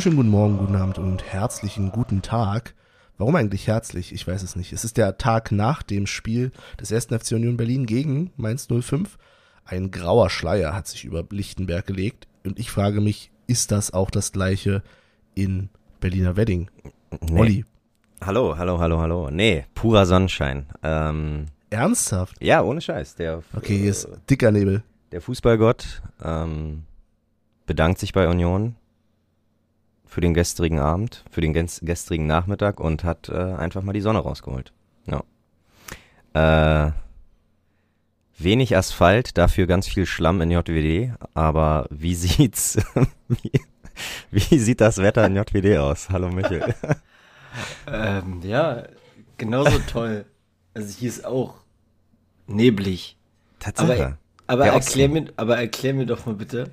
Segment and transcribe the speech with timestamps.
[0.00, 2.74] wunderschönen guten Morgen, guten Abend und herzlichen guten Tag.
[3.18, 4.14] Warum eigentlich herzlich?
[4.14, 4.72] Ich weiß es nicht.
[4.72, 7.08] Es ist der Tag nach dem Spiel des 1.
[7.08, 9.18] FC Union Berlin gegen Mainz 05.
[9.66, 14.10] Ein grauer Schleier hat sich über Lichtenberg gelegt und ich frage mich, ist das auch
[14.10, 14.82] das gleiche
[15.34, 15.68] in
[16.00, 16.70] Berliner Wedding?
[17.20, 17.38] Nee.
[17.38, 17.64] Olli,
[18.24, 19.28] Hallo, hallo, hallo, hallo.
[19.30, 20.64] Nee, purer Sonnenschein.
[20.82, 22.42] Ähm, ernsthaft?
[22.42, 23.16] ja, ohne Scheiß.
[23.16, 24.82] Der, Okay, hier äh, ist dicker Nebel.
[25.12, 26.84] der Fußballgott ähm,
[27.66, 28.76] bedankt sich bei Union
[30.10, 34.00] für den gestrigen Abend, für den ges- gestrigen Nachmittag und hat äh, einfach mal die
[34.00, 34.72] Sonne rausgeholt.
[35.06, 35.22] Ja.
[36.88, 36.92] Äh,
[38.36, 42.78] wenig Asphalt, dafür ganz viel Schlamm in JWD, aber wie sieht's,
[43.28, 43.52] wie,
[44.30, 46.10] wie sieht das Wetter in JWD aus?
[46.10, 46.74] Hallo Michael.
[47.88, 48.84] Ähm, ja,
[49.36, 50.24] genauso toll.
[50.72, 51.54] Also hier ist auch
[52.46, 53.16] neblig.
[53.58, 54.18] Tatsache.
[54.46, 56.70] Aber Der erklär, mir, aber erklär mir doch mal bitte,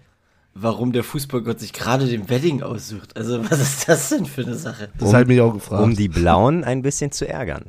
[0.60, 3.16] warum der Fußballgott sich gerade den Wedding aussucht.
[3.18, 4.90] Also was ist das denn für eine Sache?
[5.00, 5.84] Das hat mich auch gefragt.
[5.84, 7.66] um die Blauen ein bisschen zu ärgern.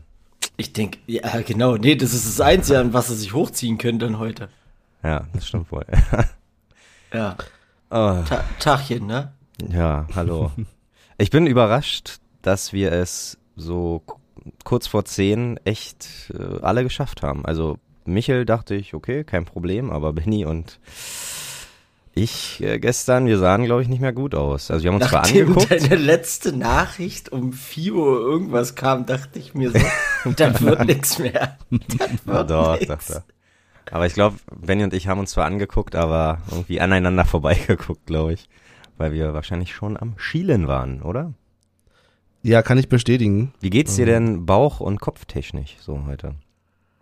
[0.57, 4.07] Ich denke, ja genau, nee, das ist das Einzige, an was er sich hochziehen könnte
[4.07, 4.49] dann heute.
[5.03, 5.85] Ja, das stimmt wohl.
[7.13, 7.37] Ja,
[7.91, 9.33] Oh, Ta Tagchen, ne?
[9.73, 10.51] ja, hallo.
[11.17, 14.03] Ich bin überrascht, dass wir es so
[14.63, 17.47] kurz vor zehn echt äh, alle geschafft haben.
[17.47, 20.79] Also Michel dachte ich, okay, kein Problem, aber Benny und
[22.23, 24.71] ich äh, gestern, wir sahen, glaube ich, nicht mehr gut aus.
[24.71, 25.71] Also wir haben uns zwar Nachdem angeguckt.
[25.71, 29.79] deine letzte Nachricht um 4 Uhr irgendwas kam, dachte ich mir so,
[30.37, 31.57] das wird nix mehr.
[31.71, 31.79] Ja,
[32.25, 32.87] wird doch, nix.
[33.09, 33.23] doch, doch.
[33.91, 38.35] Aber ich glaube, Benny und ich haben uns zwar angeguckt, aber irgendwie aneinander vorbeigeguckt, glaube
[38.35, 38.49] ich.
[38.99, 41.33] Weil wir wahrscheinlich schon am Schielen waren, oder?
[42.43, 43.53] ja, kann ich bestätigen.
[43.61, 44.11] Wie geht's dir Mhm.
[44.11, 46.35] denn Bauch- und Kopftechnisch so heute?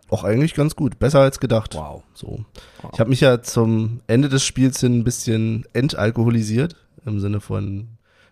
[0.09, 0.99] Auch eigentlich ganz gut.
[0.99, 1.75] Besser als gedacht.
[1.75, 2.03] Wow.
[2.13, 2.45] So.
[2.93, 6.75] Ich habe mich ja zum Ende des Spiels hin ein bisschen entalkoholisiert,
[7.05, 7.87] im Sinne von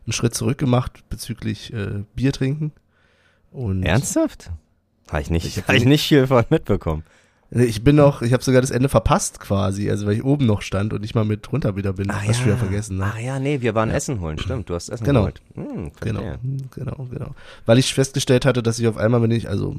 [0.05, 2.71] einen Schritt zurück gemacht bezüglich äh, Bier trinken.
[3.51, 4.51] Und Ernsthaft?
[5.09, 7.03] Habe ich nicht, Ich hab hab ich nicht viel von mitbekommen.
[7.51, 10.61] Ich bin noch, ich habe sogar das Ende verpasst quasi, also weil ich oben noch
[10.63, 12.11] stand und nicht mal mit runter wieder bin.
[12.11, 13.11] Hast du wieder vergessen, ne?
[13.15, 14.69] Ah ja, nee, wir waren Essen holen, stimmt.
[14.69, 15.21] Du hast Essen Genau.
[15.21, 15.41] geholt.
[15.53, 16.35] Hm, Genau,
[16.75, 17.35] genau, genau.
[17.65, 19.75] Weil ich festgestellt hatte, dass ich auf einmal, wenn ich, also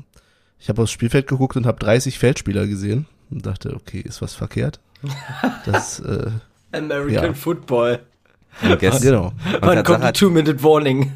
[0.59, 4.35] ich habe aufs Spielfeld geguckt und habe 30 Feldspieler gesehen und dachte, okay, ist was
[4.35, 4.81] verkehrt.
[5.67, 6.31] Das, äh,
[6.73, 7.33] American Ja.
[7.35, 8.01] Football.
[8.63, 9.27] Und gest, genau.
[9.27, 11.13] und Wann kommt Tatsache, die hat, Two-Minute-Warning?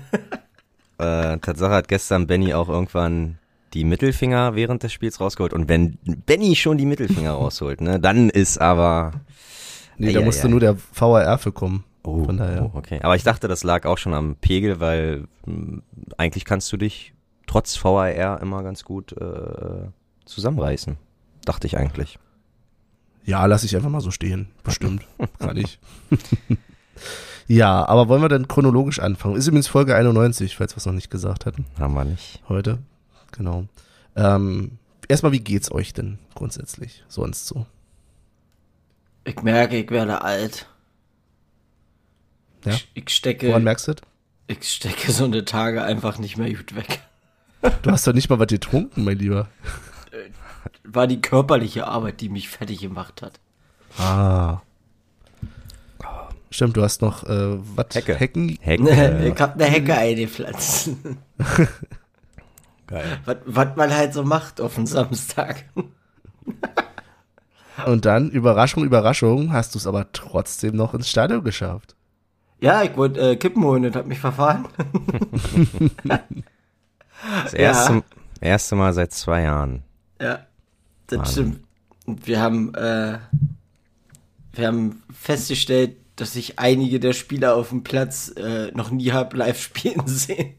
[0.99, 3.39] äh, Tatsache hat gestern Benny auch irgendwann
[3.73, 5.53] die Mittelfinger während des Spiels rausgeholt.
[5.55, 5.97] Und wenn
[6.27, 9.13] Benny schon die Mittelfinger rausholt, ne, dann ist aber...
[9.97, 10.25] Nee, da Eieiei.
[10.27, 11.85] musste nur der VAR für kommen.
[12.03, 12.65] Oh, Von daher.
[12.65, 12.99] oh, okay.
[13.03, 15.83] Aber ich dachte, das lag auch schon am Pegel, weil mh,
[16.17, 17.13] eigentlich kannst du dich
[17.51, 19.89] trotz VAR immer ganz gut äh,
[20.25, 20.97] zusammenreißen.
[21.45, 22.21] Dachte ich eigentlich.
[23.25, 24.51] Ja, lass ich einfach mal so stehen.
[24.63, 25.05] Bestimmt.
[25.41, 25.81] Kann ich.
[27.49, 29.35] ja, aber wollen wir denn chronologisch anfangen?
[29.35, 31.67] Ist übrigens Folge 91, falls wir es noch nicht gesagt hatten.
[31.77, 32.41] Haben wir nicht.
[32.49, 32.79] Heute.
[33.33, 33.67] Genau.
[34.15, 34.79] Ähm,
[35.09, 37.03] erstmal, wie geht's euch denn grundsätzlich?
[37.09, 37.67] Sonst so.
[39.25, 40.69] Ich merke, ich werde alt.
[42.65, 42.75] Ja?
[42.75, 44.03] Ich, ich stecke, Woran merkst du das?
[44.47, 47.01] ich stecke so eine Tage einfach nicht mehr gut weg.
[47.83, 49.49] Du hast doch nicht mal was getrunken, mein Lieber.
[50.85, 53.39] War die körperliche Arbeit, die mich fertig gemacht hat.
[53.99, 54.61] Ah.
[56.51, 57.95] Stimmt, du hast noch äh, was?
[57.95, 58.15] Hecke.
[58.17, 58.59] Hecken?
[58.61, 59.33] Hecke.
[59.35, 60.91] ich hab eine Hecke eingepflanzt.
[62.87, 63.21] Geil.
[63.25, 65.65] was, was man halt so macht auf den Samstag.
[67.87, 71.95] Und dann, Überraschung, Überraschung, hast du es aber trotzdem noch ins Stadion geschafft.
[72.61, 74.67] Ja, ich wollte äh, Kippen holen und hab mich verfahren.
[77.45, 78.03] Das erste,
[78.41, 79.83] erste Mal seit zwei Jahren.
[80.21, 80.47] Ja,
[81.07, 81.33] das Wahnsinn.
[81.53, 81.61] stimmt.
[82.07, 83.19] Und wir haben, äh,
[84.53, 89.35] wir haben festgestellt, dass ich einige der Spieler auf dem Platz äh, noch nie hab
[89.35, 90.55] live spielen sehen.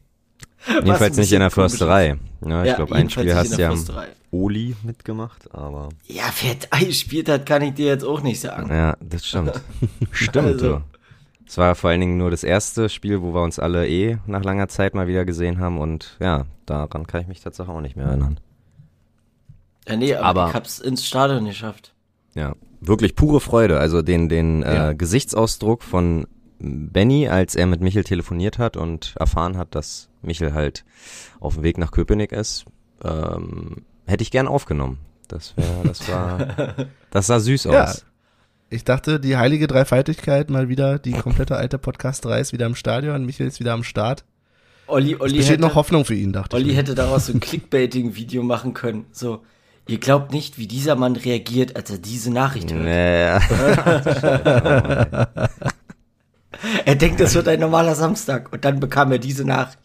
[0.68, 2.16] Jedenfalls nicht in der Försterei.
[2.46, 3.74] Ja, ich Ja, glaube, ein Spiel hast du ja.
[4.30, 8.68] Oli mitgemacht, aber Ja, wer da gespielt hat, kann ich dir jetzt auch nicht sagen.
[8.72, 9.60] ja, das stimmt.
[10.12, 10.82] stimmt, Also.
[11.46, 14.42] Es war vor allen Dingen nur das erste Spiel, wo wir uns alle eh nach
[14.44, 17.96] langer Zeit mal wieder gesehen haben und ja, daran kann ich mich tatsächlich auch nicht
[17.96, 18.40] mehr erinnern.
[19.88, 21.94] Ja, nee, aber, Aber- ich hab's ins Stadion geschafft.
[22.34, 23.78] Ja, wirklich pure Freude.
[23.78, 24.90] Also den, den Ja.
[24.90, 26.26] äh, Gesichtsausdruck von
[26.58, 30.84] Benny, als er mit Michel telefoniert hat und erfahren hat, dass Michel halt
[31.40, 32.64] auf dem Weg nach Köpenick ist,
[33.04, 34.98] ähm, hätte ich gern aufgenommen.
[35.28, 36.38] Das wäre, das war,
[37.10, 37.84] das sah süß Ja.
[37.84, 38.06] aus.
[38.72, 43.26] Ich dachte, die heilige Dreifaltigkeit mal wieder, die komplette alte Podcast-Reihe ist wieder im Stadion,
[43.26, 44.24] Michael ist wieder am Start.
[44.86, 46.76] Olli, Es Olli, besteht hätte, noch Hoffnung für ihn, dachte Olli ich.
[46.76, 49.04] hätte daraus so ein Clickbaiting-Video machen können.
[49.12, 49.42] So,
[49.86, 52.82] ihr glaubt nicht, wie dieser Mann reagiert, als er diese Nachricht hört.
[52.82, 53.26] Nee.
[56.86, 58.50] er denkt, das wird ein normaler Samstag.
[58.54, 59.78] Und dann bekam er diese Nachricht.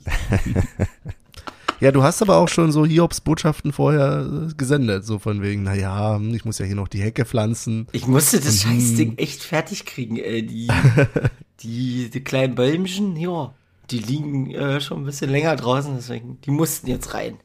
[1.79, 5.63] Ja, du hast aber auch schon so Hiobs Botschaften vorher äh, gesendet, so von wegen,
[5.63, 7.87] naja, hm, ich muss ja hier noch die Hecke pflanzen.
[7.91, 8.71] Ich musste das mhm.
[8.71, 10.45] Scheißding echt fertig kriegen, ey.
[10.45, 10.67] Die,
[11.59, 13.53] die, die kleinen Bäumchen, ja,
[13.91, 17.37] die liegen äh, schon ein bisschen länger draußen, deswegen, die mussten jetzt rein.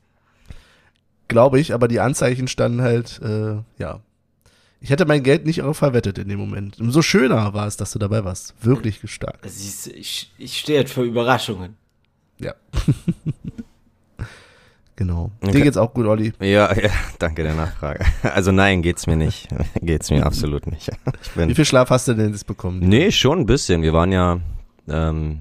[1.28, 4.00] Glaube ich, aber die Anzeichen standen halt, äh, ja.
[4.80, 6.80] Ich hätte mein Geld nicht auch verwettet in dem Moment.
[6.80, 8.54] Umso schöner war es, dass du dabei warst.
[8.62, 9.48] Wirklich gestarkt.
[9.48, 11.76] Siehst, ich, ich stehe jetzt für Überraschungen.
[12.38, 12.54] Ja.
[14.96, 15.30] Genau.
[15.40, 15.52] Okay.
[15.52, 16.32] Dir geht's auch gut, Olli?
[16.40, 18.04] Ja, ja, danke der Nachfrage.
[18.22, 19.48] Also nein, geht's mir nicht.
[19.80, 20.90] geht's mir absolut nicht.
[21.34, 22.80] Wie viel Schlaf hast du denn jetzt bekommen?
[22.80, 23.82] Nee, schon ein bisschen.
[23.82, 24.40] Wir waren ja
[24.88, 25.40] ähm,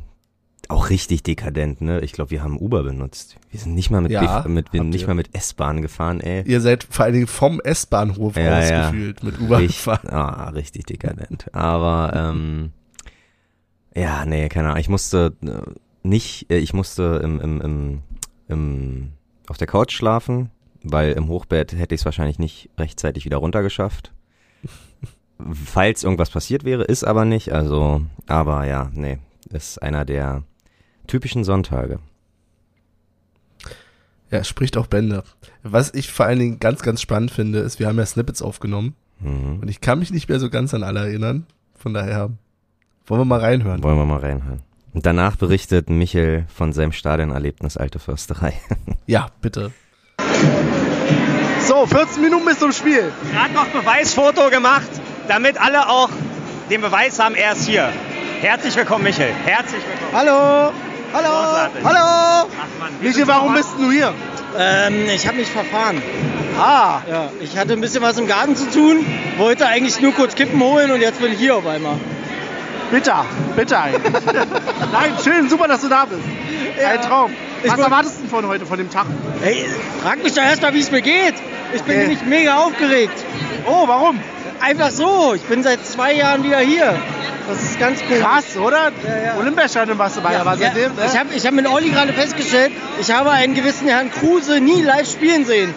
[0.70, 2.00] auch richtig dekadent, ne?
[2.00, 3.36] Ich glaube, wir haben Uber benutzt.
[3.52, 5.08] Wir sind nicht mal mit, ja, mit wir nicht ihr.
[5.08, 6.44] mal mit S-Bahn gefahren, ey.
[6.48, 9.26] Ihr seid vor allen Dingen vom S-Bahnhof ja, ausgefühlt ja.
[9.26, 10.08] mit Uber richtig, gefahren.
[10.10, 11.54] Ah, richtig dekadent.
[11.54, 12.72] Aber ähm,
[13.96, 14.80] ja, nee, keine Ahnung.
[14.80, 15.72] Ich musste äh,
[16.04, 18.00] nicht, äh, ich musste im, im, im,
[18.48, 19.12] im
[19.52, 20.50] auf der Couch schlafen,
[20.82, 24.14] weil im Hochbett hätte ich es wahrscheinlich nicht rechtzeitig wieder runtergeschafft.
[25.66, 27.52] Falls irgendwas passiert wäre, ist aber nicht.
[27.52, 29.20] Also, aber ja, nee,
[29.50, 30.44] ist einer der
[31.06, 32.00] typischen Sonntage.
[34.32, 35.24] Ja, spricht auch Bände.
[35.64, 38.96] Was ich vor allen Dingen ganz, ganz spannend finde, ist, wir haben ja Snippets aufgenommen
[39.20, 39.60] mhm.
[39.60, 41.46] und ich kann mich nicht mehr so ganz an alle erinnern.
[41.76, 42.32] Von daher
[43.06, 43.84] wollen wir mal reinhören.
[43.84, 44.62] Wollen wir mal reinhören.
[44.94, 48.54] Und danach berichtet Michel von seinem Stadionerlebnis Alte Försterei.
[49.08, 49.72] Ja, bitte.
[51.68, 53.12] So, 14 Minuten bis zum Spiel.
[53.34, 54.88] Gerade noch Beweisfoto gemacht,
[55.28, 56.10] damit alle auch
[56.70, 57.90] den Beweis haben, er ist hier.
[58.40, 59.34] Herzlich willkommen, Michel.
[59.44, 60.14] Herzlich willkommen.
[60.14, 60.72] Hallo.
[61.14, 61.30] Hallo.
[61.30, 61.84] Großartig.
[61.84, 62.50] Hallo.
[62.58, 64.14] Ach Mann, Michel, warum bist du hier?
[64.58, 66.02] Ähm, ich habe mich verfahren.
[66.58, 67.02] Ah.
[67.10, 69.06] Ja, ich hatte ein bisschen was im Garten zu tun,
[69.38, 71.98] wollte eigentlich nur kurz Kippen holen und jetzt bin ich hier auf einmal.
[72.92, 74.14] Bitter, bitter eigentlich.
[74.92, 76.22] Nein, schön, super, dass du da bist.
[76.80, 76.90] Ja.
[76.90, 77.32] Ein Traum.
[77.66, 79.06] Was erwartest du von heute, von dem Tag?
[79.42, 79.66] Hey,
[80.04, 81.36] frag mich doch erstmal, wie es mir geht.
[81.74, 82.08] Ich bin okay.
[82.08, 83.24] nämlich mega aufgeregt.
[83.66, 84.20] Oh, warum?
[84.60, 85.34] Einfach so.
[85.36, 86.96] Ich bin seit zwei Jahren wieder hier.
[87.48, 88.20] Das ist ganz cool.
[88.20, 88.92] Krass, oder?
[89.08, 89.38] Ja, ja.
[89.38, 90.92] Olympiastadion warst du bei, ja, aber seitdem.
[90.98, 91.06] Ja.
[91.06, 94.82] Ich habe ich hab mit Olli gerade festgestellt, ich habe einen gewissen Herrn Kruse nie
[94.82, 95.74] live spielen sehen.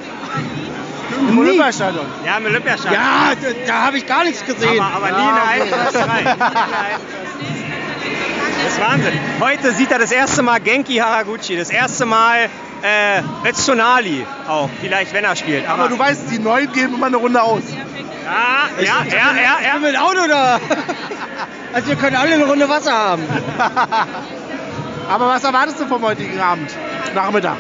[1.28, 2.06] Im Olympiastadion?
[2.24, 3.00] Ja, im Olympiastadion.
[3.00, 4.80] Ja, da, da habe ich gar nichts gesehen.
[4.80, 6.36] Aber, aber nie in der.
[8.64, 9.12] Das ist Wahnsinn.
[9.40, 12.48] Heute sieht er das erste Mal Genki Haraguchi, das erste Mal
[12.82, 15.68] äh, Tsunali auch, vielleicht wenn er spielt.
[15.68, 17.62] Aber, aber du weißt, die Neuen geben immer eine Runde aus.
[18.24, 19.56] Ja, ja, ja, ja, ja.
[19.60, 20.60] Ich bin mit Auto da.
[21.72, 23.22] Also wir können alle eine Runde Wasser haben.
[25.10, 26.70] aber was erwartest du vom heutigen Abend,
[27.14, 27.56] Nachmittag?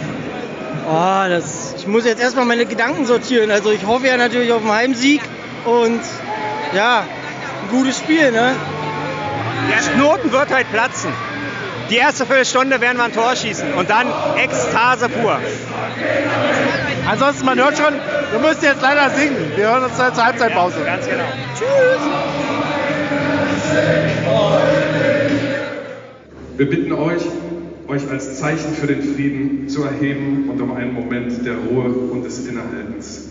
[0.86, 3.50] Oh, das, ich muss jetzt erstmal meine Gedanken sortieren.
[3.50, 5.20] Also ich hoffe ja natürlich auf einen Heimsieg
[5.66, 6.00] und
[6.74, 8.56] ja, ein gutes Spiel, ne?
[9.68, 11.12] Der Knoten wird halt platzen.
[11.90, 14.06] Die erste Viertelstunde werden wir ein Tor schießen und dann
[14.42, 15.38] Ekstase pur.
[17.06, 17.92] Ansonsten, man hört schon,
[18.30, 19.52] wir müssen jetzt leider singen.
[19.54, 20.78] Wir hören uns dann zur Halbzeitpause.
[20.80, 21.24] Ja, ganz genau.
[21.54, 22.00] Tschüss.
[26.56, 27.22] Wir bitten euch,
[27.88, 32.24] euch als Zeichen für den Frieden zu erheben und um einen Moment der Ruhe und
[32.24, 33.28] des Innehaltens.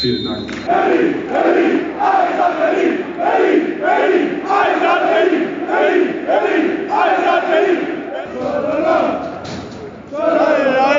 [0.00, 0.46] Vielen Dank.
[0.64, 7.78] Berlin, Berlin, Einsatz Berlin, Berlin, Berlin, Einsatz Berlin, Berlin, Berlin, Einsatz Berlin.
[8.32, 9.28] Salala,
[10.10, 10.98] salala,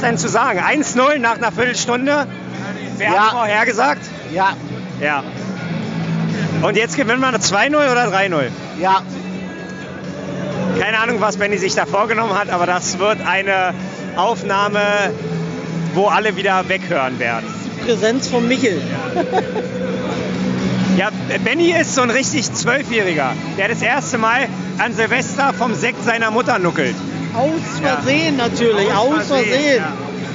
[0.00, 0.60] Du denn zu sagen?
[0.60, 2.26] 1-0 nach einer Viertelstunde?
[2.98, 3.24] Wer ja.
[3.24, 4.02] hat vorher gesagt?
[4.32, 4.52] Ja.
[5.00, 5.24] Ja.
[6.62, 8.48] Und jetzt gewinnen wir 2-0 oder 3-0?
[8.80, 9.02] Ja.
[10.80, 13.74] Keine Ahnung, was Benny sich da vorgenommen hat, aber das wird eine
[14.16, 14.80] Aufnahme,
[15.94, 17.52] wo alle wieder weghören werden.
[17.76, 18.80] Die Präsenz von Michel.
[20.96, 21.10] Ja,
[21.44, 26.30] Benny ist so ein richtig Zwölfjähriger, der das erste Mal an Silvester vom Sekt seiner
[26.30, 26.96] Mutter nuckelt.
[27.38, 28.48] Aus Versehen ja.
[28.48, 29.48] natürlich, aus, aus Versehen.
[29.52, 29.84] Versehen.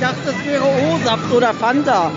[0.02, 0.08] Ja.
[0.08, 2.12] dachte, das wäre O-Saft oder Fanta.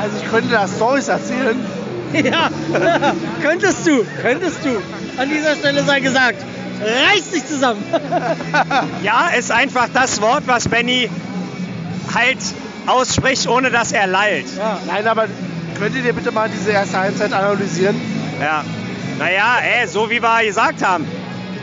[0.00, 1.56] Also ich könnte da Storys erzählen.
[2.12, 2.50] Ja,
[3.42, 4.80] könntest du, könntest du.
[5.20, 6.38] An dieser Stelle sei gesagt,
[6.80, 7.82] reiß dich zusammen.
[9.02, 11.10] Ja, ist einfach das Wort, was Benny
[12.14, 12.38] halt
[12.86, 14.46] ausspricht, ohne dass er lallt.
[14.56, 14.78] Ja.
[14.86, 15.26] Nein, aber
[15.78, 18.00] könntet ihr bitte mal diese erste Halbzeit analysieren?
[18.40, 18.64] Ja.
[19.18, 21.06] Naja, ey, so wie wir gesagt haben.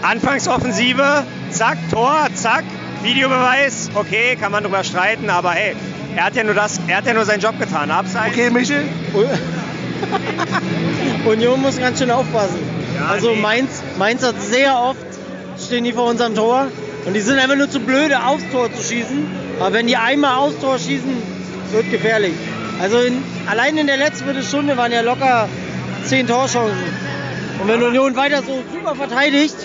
[0.02, 2.66] Anfangsoffensive, zack, Tor, zack,
[3.04, 5.76] Videobeweis, okay, kann man drüber streiten, aber ey,
[6.16, 7.90] er hat ja nur das, er hat ja nur seinen Job getan.
[7.90, 8.34] Abseits.
[8.34, 8.84] Okay, Michel?
[11.26, 12.60] Union muss ganz schön aufpassen.
[12.96, 13.42] Ja, also nee.
[13.42, 15.00] Mainz, Mainz hat sehr oft,
[15.58, 16.68] stehen die vor unserem Tor
[17.06, 19.26] und die sind einfach nur zu blöde, aufs Tor zu schießen.
[19.62, 21.16] Aber wenn die einmal aufs Tor schießen,
[21.72, 22.34] wird gefährlich.
[22.82, 25.48] Also in, allein in der letzten Viertelstunde waren ja locker
[26.04, 26.76] zehn Torchancen.
[27.62, 29.56] Und wenn Union weiter so super verteidigt,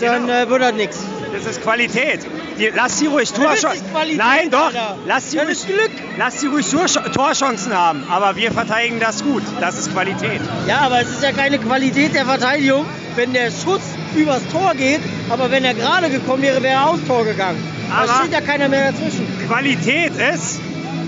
[0.00, 0.42] dann Genau.
[0.42, 0.98] äh, wird das nichts.
[1.32, 2.20] Das ist Qualität.
[2.58, 3.82] Die, lass sie ruhig Torchancen.
[4.16, 4.66] Nein, doch.
[4.66, 4.96] Alter.
[5.06, 5.90] Lass sie, Das ruhig, ist Glück.
[6.18, 8.04] lass sie ruhig Tor- Torchancen haben.
[8.10, 9.42] Aber wir verteidigen das gut.
[9.60, 10.40] Das ist Qualität.
[10.66, 12.84] Ja, aber es ist ja keine Qualität der Verteidigung,
[13.16, 13.80] wenn der Schuss
[14.16, 17.62] übers Tor geht, aber wenn er gerade gekommen wäre, wäre er aufs Tor gegangen.
[17.88, 19.26] Da Aber- steht ja keiner mehr dazwischen.
[19.46, 20.60] Qualität ist,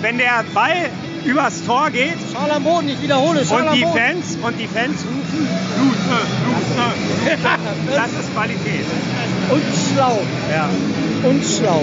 [0.03, 0.89] wenn der Ball
[1.25, 3.97] übers Tor geht Schal am Boden, ich wiederhole, Schal und die Boden.
[3.99, 5.49] Fans und die Fans rufen
[5.79, 5.99] Lute,
[6.47, 7.39] Lute.
[7.95, 8.85] Das ist Qualität.
[9.51, 9.63] Und
[9.95, 10.19] schlau.
[10.51, 10.69] Ja.
[11.29, 11.83] Und schlau.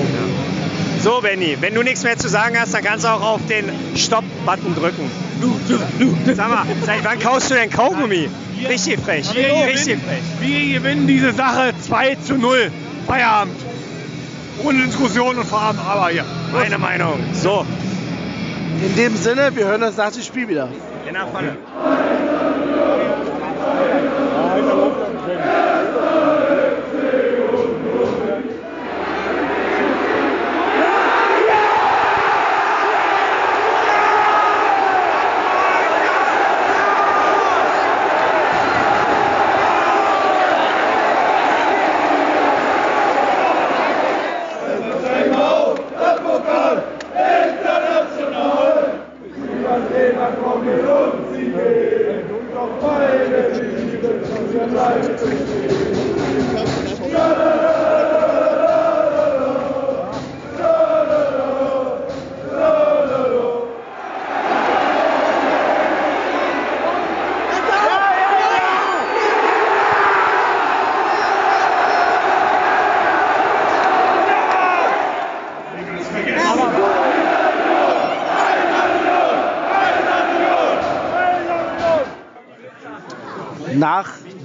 [1.02, 3.66] So, Benny, wenn du nichts mehr zu sagen hast, dann kannst du auch auf den
[3.96, 5.10] Stopp-Button drücken.
[6.36, 8.30] Sag mal, seit wann kaust du denn Kaugummi?
[8.68, 9.30] Richtig frech.
[9.34, 10.22] Richtig frech.
[10.42, 12.70] Wir gewinnen diese Sache 2 zu 0.
[13.08, 13.56] Feierabend.
[14.62, 16.26] Ohne Diskussion und Feierabend, aber hier.
[16.52, 17.14] Meine Meinung.
[17.32, 17.66] So,
[18.86, 20.68] In dem Sinne, wir hören uns nach dem Spiel wieder.
[21.08, 21.56] in der Falle.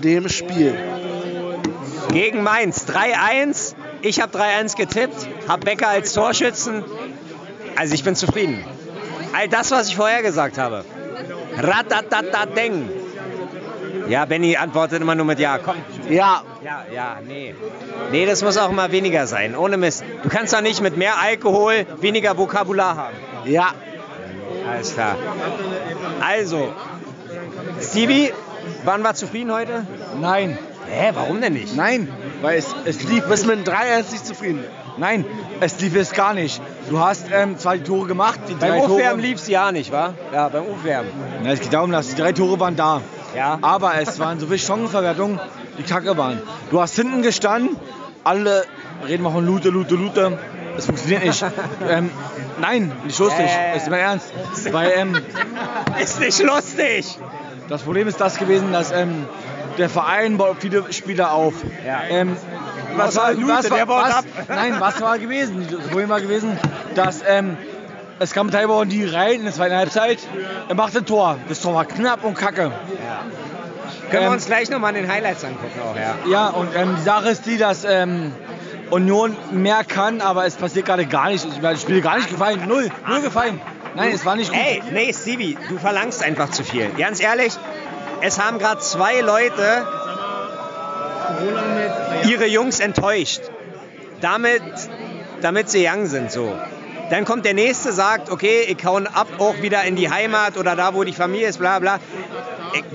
[0.05, 0.75] Dem Spiel.
[2.13, 3.75] Gegen Mainz 3-1.
[4.03, 6.85] Ich habe 3-1 getippt, habe Becker als Torschützen.
[7.77, 8.63] Also ich bin zufrieden.
[9.33, 10.85] All das, was ich vorher gesagt habe.
[11.57, 12.89] Ratatatateng.
[14.09, 15.59] Ja, Benny antwortet immer nur mit Ja.
[15.59, 15.77] Komm.
[16.11, 17.55] Ja, Ja, ja, nee.
[18.13, 19.57] Nee, das muss auch mal weniger sein.
[19.57, 20.05] Ohne Mist.
[20.23, 23.17] Du kannst doch nicht mit mehr Alkohol weniger Vokabular haben.
[23.47, 23.73] ja.
[24.71, 25.17] Alles klar.
[26.21, 26.73] Also,
[27.81, 28.33] Stevie,
[28.85, 29.87] waren wir zufrieden heute?
[30.21, 31.75] Nein, Hä, warum denn nicht?
[31.77, 32.09] nein,
[32.43, 34.65] weil es, es lief Du bist mit dem 3-1 nicht zufrieden.
[34.97, 35.25] Nein,
[35.61, 36.61] es lief jetzt gar nicht.
[36.89, 39.29] Du hast ähm, zwei Tore gemacht, die drei Beim Aufwärmen Tore.
[39.29, 40.15] lief es ja nicht, wa?
[40.33, 41.11] Ja, beim Aufwärmen.
[41.43, 43.01] Na, es geht darum, dass die drei Tore waren da.
[43.37, 43.59] Ja.
[43.63, 45.41] Aber es waren so viele Chancenverwertungen,
[45.79, 46.41] die kacke waren.
[46.71, 47.77] Du hast hinten gestanden,
[48.23, 48.65] alle
[49.07, 50.39] reden mal von Lute, Lute, Lute.
[50.77, 51.45] Es funktioniert nicht.
[51.89, 52.11] ähm,
[52.61, 53.47] nein, nicht lustig.
[53.47, 53.77] Äh.
[53.77, 54.33] Ist mein Ernst.
[54.73, 55.17] Weil ähm,
[56.01, 57.19] Ist nicht lustig.
[57.69, 59.27] Das Problem ist das gewesen, dass ähm,
[59.79, 61.55] der Verein baut viele Spieler auf.
[61.87, 62.03] Ja.
[62.09, 62.37] Ähm,
[62.97, 64.25] was, Außer war, Lute, was, der baut was, ab.
[64.49, 65.67] Nein, was war gewesen?
[65.71, 66.59] Das Problem war gewesen,
[66.95, 67.57] dass ähm,
[68.21, 70.19] es kam teilweise die rein in der zweiten Halbzeit,
[70.69, 71.39] er machte ein Tor.
[71.49, 72.71] Das Tor war knapp und kacke.
[74.11, 76.15] Können wir Ähm, uns gleich nochmal den Highlights angucken auch, ja.
[76.31, 78.33] Ja, und ähm, die Sache ist die, dass ähm,
[78.91, 81.45] Union mehr kann, aber es passiert gerade gar nichts.
[81.45, 82.63] Ich hat das Spiel gar nicht gefallen.
[82.69, 83.61] Null, null gefallen.
[83.95, 84.59] Nein, es war nicht gut.
[84.59, 86.91] Ey, nee, Stevie, du verlangst einfach zu viel.
[86.99, 87.53] Ganz ehrlich,
[88.21, 89.87] es haben gerade zwei Leute
[92.27, 93.41] ihre Jungs enttäuscht.
[94.21, 94.63] Damit,
[95.43, 96.57] damit sie young sind so.
[97.11, 100.75] Dann kommt der nächste, sagt, okay, ich hau ab auch wieder in die Heimat oder
[100.75, 102.01] da, wo die Familie ist, bla bla.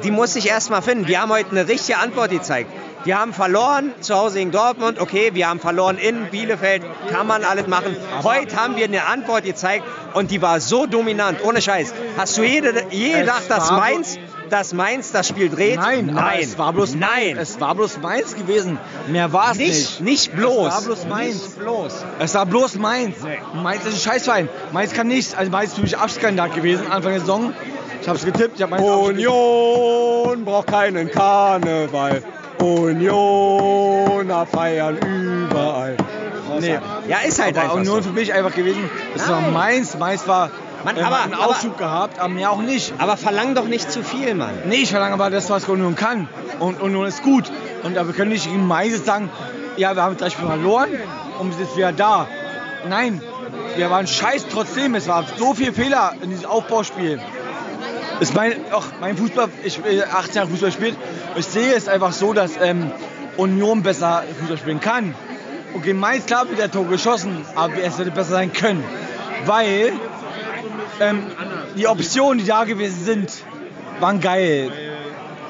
[0.03, 1.07] Die muss sich erstmal finden.
[1.07, 2.69] Wir haben heute eine richtige Antwort gezeigt.
[3.05, 7.45] Wir haben verloren zu Hause gegen Dortmund, okay, wir haben verloren in Bielefeld, kann man
[7.45, 7.95] alles machen.
[8.23, 11.93] Heute haben wir eine Antwort gezeigt und die war so dominant, ohne Scheiß.
[12.17, 14.17] Hast du jede, je gedacht, dass Mainz,
[14.49, 15.77] dass Mainz das Spiel dreht?
[15.77, 17.37] Nein, aber nein, es war bloß nein.
[17.37, 18.77] Es war bloß Mainz gewesen.
[19.07, 20.35] Mehr war es nicht, nicht.
[20.35, 20.67] bloß.
[20.67, 21.43] Es war bloß Mainz.
[21.43, 22.05] Nicht bloß.
[22.19, 23.15] Es war bloß Mainz.
[23.53, 24.49] Mainz ist ein Scheißverein.
[24.73, 25.33] Mainz kann nichts.
[25.35, 27.53] Also Mainz ist für mich Abstiegskandidat gewesen Anfang der Saison.
[28.01, 28.57] Ich habe es getippt.
[28.57, 32.23] Ich hab Mainz Union braucht keinen Karneval.
[32.61, 35.95] Union feiern überall.
[36.59, 36.77] Nee.
[37.07, 38.09] Ja, ist halt aber einfach Union so.
[38.09, 38.89] für mich einfach gewesen.
[39.15, 39.53] Das war Nein.
[39.53, 39.97] Mainz.
[39.97, 40.49] Mainz war
[40.83, 42.93] Mann, äh, aber- einen aber- Aufschub gehabt, aber mehr auch nicht.
[42.97, 44.51] Aber verlang doch nicht zu viel, Mann.
[44.65, 46.27] Nee, ich verlange aber das, was Union kann.
[46.59, 47.45] Und Union ist gut.
[47.83, 49.29] Und aber wir können nicht gegen Mainz sagen,
[49.77, 50.89] ja, wir haben drei Spiele verloren
[51.39, 52.27] und sind jetzt wieder da.
[52.89, 53.21] Nein,
[53.77, 54.95] wir waren scheiß trotzdem.
[54.95, 57.19] Es war so viel Fehler in diesem Aufbauspiel.
[58.19, 60.97] Ist mein, auch mein Fußball, ich äh, 18 Jahre Fußball gespielt.
[61.35, 62.91] Ich sehe es einfach so, dass ähm,
[63.37, 65.15] Union besser Fußball spielen kann.
[65.73, 68.83] Und gegen Mainz, klar, wird der Tor geschossen, aber es hätte besser sein können.
[69.45, 69.93] Weil
[70.99, 71.27] ähm,
[71.77, 73.31] die Optionen, die da gewesen sind,
[73.99, 74.71] waren geil.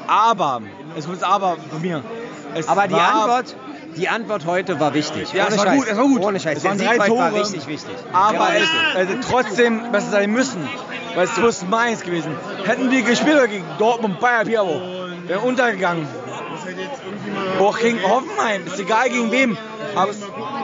[0.08, 0.62] Aber,
[0.98, 2.04] es kommt das Aber von mir.
[2.54, 3.56] Es Aber die Antwort,
[4.00, 5.34] die Antwort heute war wichtig.
[5.34, 5.78] Ja, Ohne es war Scheiß.
[5.78, 6.22] gut, es war gut.
[6.24, 6.58] Ohne Scheiß.
[6.58, 7.42] Es Der waren Sieg drei heute war Tore.
[7.42, 7.96] richtig wichtig.
[8.14, 10.68] Aber es hätte trotzdem besser sein müssen.
[11.16, 12.32] Weil es muss Mainz gewesen.
[12.66, 14.82] Hätten wir gespielt gegen Dortmund, Bayern, Pirro,
[15.28, 16.08] wäre untergegangen.
[17.60, 19.58] Auch gegen Hoffenheim, ist egal gegen wem.
[19.96, 20.12] Aber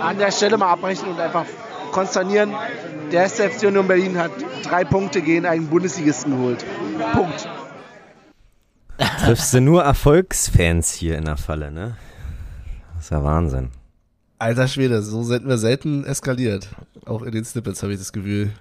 [0.02, 1.46] An der Stelle mal abbrechen und einfach
[1.92, 2.54] konsternieren.
[3.12, 4.32] Der erste FC Union Berlin hat
[4.64, 6.66] drei Punkte gegen einen Bundesligisten geholt.
[7.14, 7.48] Punkt.
[9.24, 11.98] Triffst du nur Erfolgsfans hier in der Falle, ne?
[13.06, 13.70] Das ist ja Wahnsinn.
[14.40, 16.70] Alter Schwede, so sind wir selten eskaliert.
[17.06, 18.52] Auch in den Snippets habe ich das Gefühl.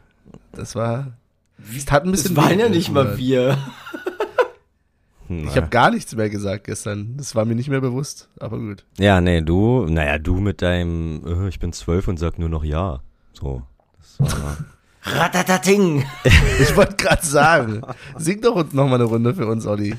[0.52, 1.14] Das war.
[1.74, 2.34] Es hat ein bisschen.
[2.34, 3.56] Das waren ja nicht mal wir.
[5.30, 7.16] Ich habe gar nichts mehr gesagt gestern.
[7.16, 8.28] Das war mir nicht mehr bewusst.
[8.38, 8.84] Aber gut.
[8.98, 12.64] Ja, nee, du, naja, du mit deinem, äh, ich bin zwölf und sag nur noch
[12.64, 13.00] ja.
[13.32, 13.62] So.
[14.19, 14.58] Das war,
[15.04, 16.04] Ratatating.
[16.60, 17.80] Ich wollte gerade sagen,
[18.19, 19.97] sing doch uns noch mal eine Runde für uns, Olli.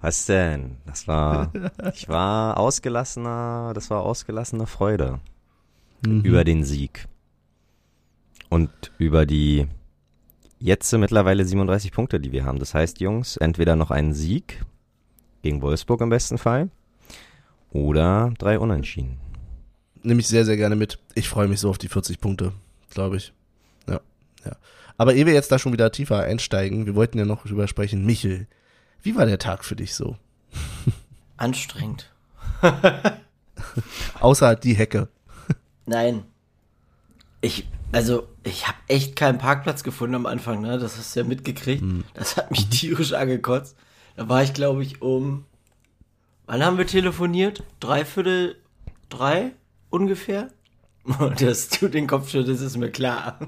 [0.00, 0.76] Was denn?
[0.86, 1.52] Das war,
[1.94, 5.20] ich war ausgelassener, das war ausgelassene Freude
[6.04, 7.06] über den Sieg.
[8.48, 9.68] Und über die
[10.58, 12.58] jetzt mittlerweile 37 Punkte, die wir haben.
[12.58, 14.64] Das heißt, Jungs, entweder noch einen Sieg
[15.42, 16.68] gegen Wolfsburg im besten Fall
[17.70, 19.18] oder drei Unentschieden.
[20.02, 20.98] Nehme ich sehr, sehr gerne mit.
[21.14, 22.52] Ich freue mich so auf die 40 Punkte,
[22.90, 23.32] glaube ich.
[23.88, 24.00] Ja,
[24.44, 24.56] ja.
[24.96, 28.04] Aber ehe wir jetzt da schon wieder tiefer einsteigen, wir wollten ja noch drüber sprechen.
[28.04, 28.46] Michel,
[29.02, 30.16] wie war der Tag für dich so?
[31.36, 32.10] Anstrengend.
[34.20, 35.08] Außer die Hecke.
[35.86, 36.24] Nein.
[37.40, 40.78] Ich, also, ich habe echt keinen Parkplatz gefunden am Anfang, ne?
[40.78, 41.82] Das hast du ja mitgekriegt.
[42.14, 43.76] Das hat mich tierisch angekotzt.
[44.16, 45.44] Da war ich, glaube ich, um.
[46.46, 47.62] Wann haben wir telefoniert?
[47.80, 48.56] Dreiviertel
[49.08, 49.52] drei
[49.88, 50.48] ungefähr?
[51.38, 53.38] Dass du den Kopf schüttelst, ist mir klar.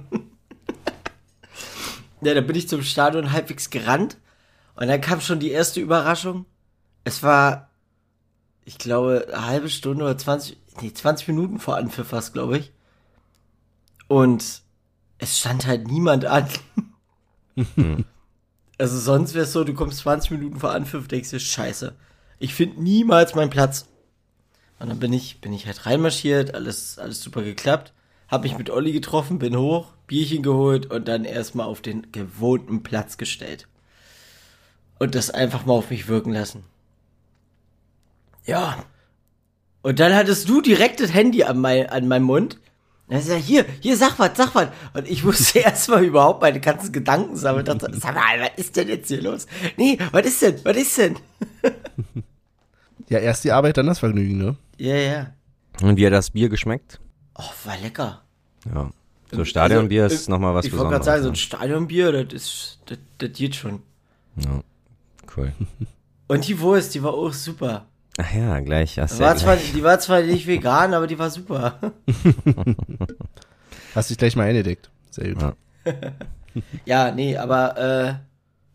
[2.22, 4.16] ja, da bin ich zum Stadion halbwegs gerannt.
[4.74, 6.46] Und dann kam schon die erste Überraschung.
[7.04, 7.70] Es war,
[8.64, 12.72] ich glaube, eine halbe Stunde oder 20, nee, 20 Minuten vor Anpfiff fast, glaube ich.
[14.08, 14.62] Und
[15.18, 16.48] es stand halt niemand an.
[18.78, 21.94] also sonst wäre es so, du kommst 20 Minuten vor Anpfiff, denkst dir, scheiße,
[22.38, 23.86] ich finde niemals meinen Platz.
[24.78, 27.92] Und dann bin ich, bin ich halt reinmarschiert, alles, alles super geklappt.
[28.26, 32.82] Hab mich mit Olli getroffen, bin hoch, Bierchen geholt und dann erstmal auf den gewohnten
[32.82, 33.68] Platz gestellt.
[34.98, 36.64] Und das einfach mal auf mich wirken lassen.
[38.44, 38.84] Ja.
[39.82, 42.54] Und dann hattest du direkt das Handy an, mein, an meinem Mund.
[43.08, 44.68] Und dann ist hier, hier, sag was, sag was.
[44.94, 47.64] Und ich musste erstmal überhaupt meine ganzen Gedanken sammeln.
[47.64, 49.46] Dachte, sag mal, was ist denn jetzt hier los?
[49.76, 51.16] Nee, was ist denn, was ist denn?
[53.08, 54.56] Ja, erst die Arbeit, dann das Vergnügen, ne?
[54.78, 55.26] Ja, ja.
[55.82, 56.98] Und wie hat das Bier geschmeckt?
[57.34, 58.22] Oh, war lecker.
[58.74, 58.90] Ja.
[59.30, 61.04] So Stadionbier Also, ist nochmal was Ich wollte Besonderes.
[61.06, 61.36] gerade sagen, so ein ne?
[61.36, 63.82] Stadionbier, das ist, das, das geht schon.
[64.36, 64.62] ja.
[65.36, 65.52] Cool.
[66.28, 67.86] Und die Wurst, die war auch super.
[68.18, 68.98] Ach ja, gleich.
[68.98, 69.72] Hast War ja zwar, gleich.
[69.72, 71.78] die war zwar nicht vegan, aber die war super.
[73.94, 74.90] Hast dich gleich mal eingedeckt.
[75.10, 75.42] Sehr gut.
[75.42, 75.54] Ja.
[76.84, 78.14] Ja, nee, aber äh,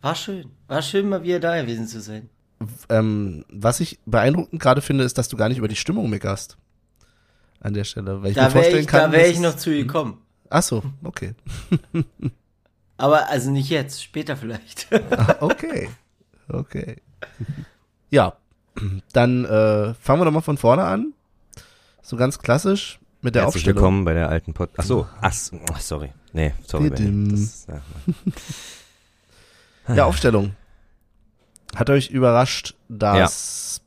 [0.04, 0.50] war schön.
[0.68, 2.28] War schön, mal wieder da gewesen zu sein.
[2.90, 6.58] Ähm, was ich beeindruckend gerade finde, ist, dass du gar nicht über die Stimmung meckerst.
[7.60, 8.24] An der Stelle.
[8.24, 10.18] Weil ich mir Da wäre vorstellen ich, kann, da wär dass ich noch zu gekommen.
[10.50, 11.36] Ach so, okay.
[12.98, 14.88] Aber also nicht jetzt, später vielleicht.
[15.12, 15.90] Ah, Okay.
[16.50, 16.98] Okay.
[18.10, 18.34] Ja,
[19.14, 21.14] dann äh, fangen wir doch mal von vorne an.
[22.02, 23.76] So ganz klassisch mit der Herzlich Aufstellung.
[23.78, 24.70] willkommen bei der alten Pod.
[24.78, 25.34] Ach so, ach,
[25.74, 26.14] ach, sorry.
[26.34, 26.90] Nee, sorry.
[26.90, 27.68] Das,
[29.88, 29.94] ja.
[29.94, 30.56] Der Aufstellung.
[31.76, 33.82] Hat euch überrascht, dass.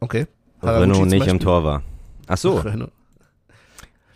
[0.00, 0.26] Okay.
[0.60, 1.38] Haraguchi Renault nicht im Beispiel?
[1.38, 1.82] Tor war.
[2.26, 2.92] Ach so, Renault.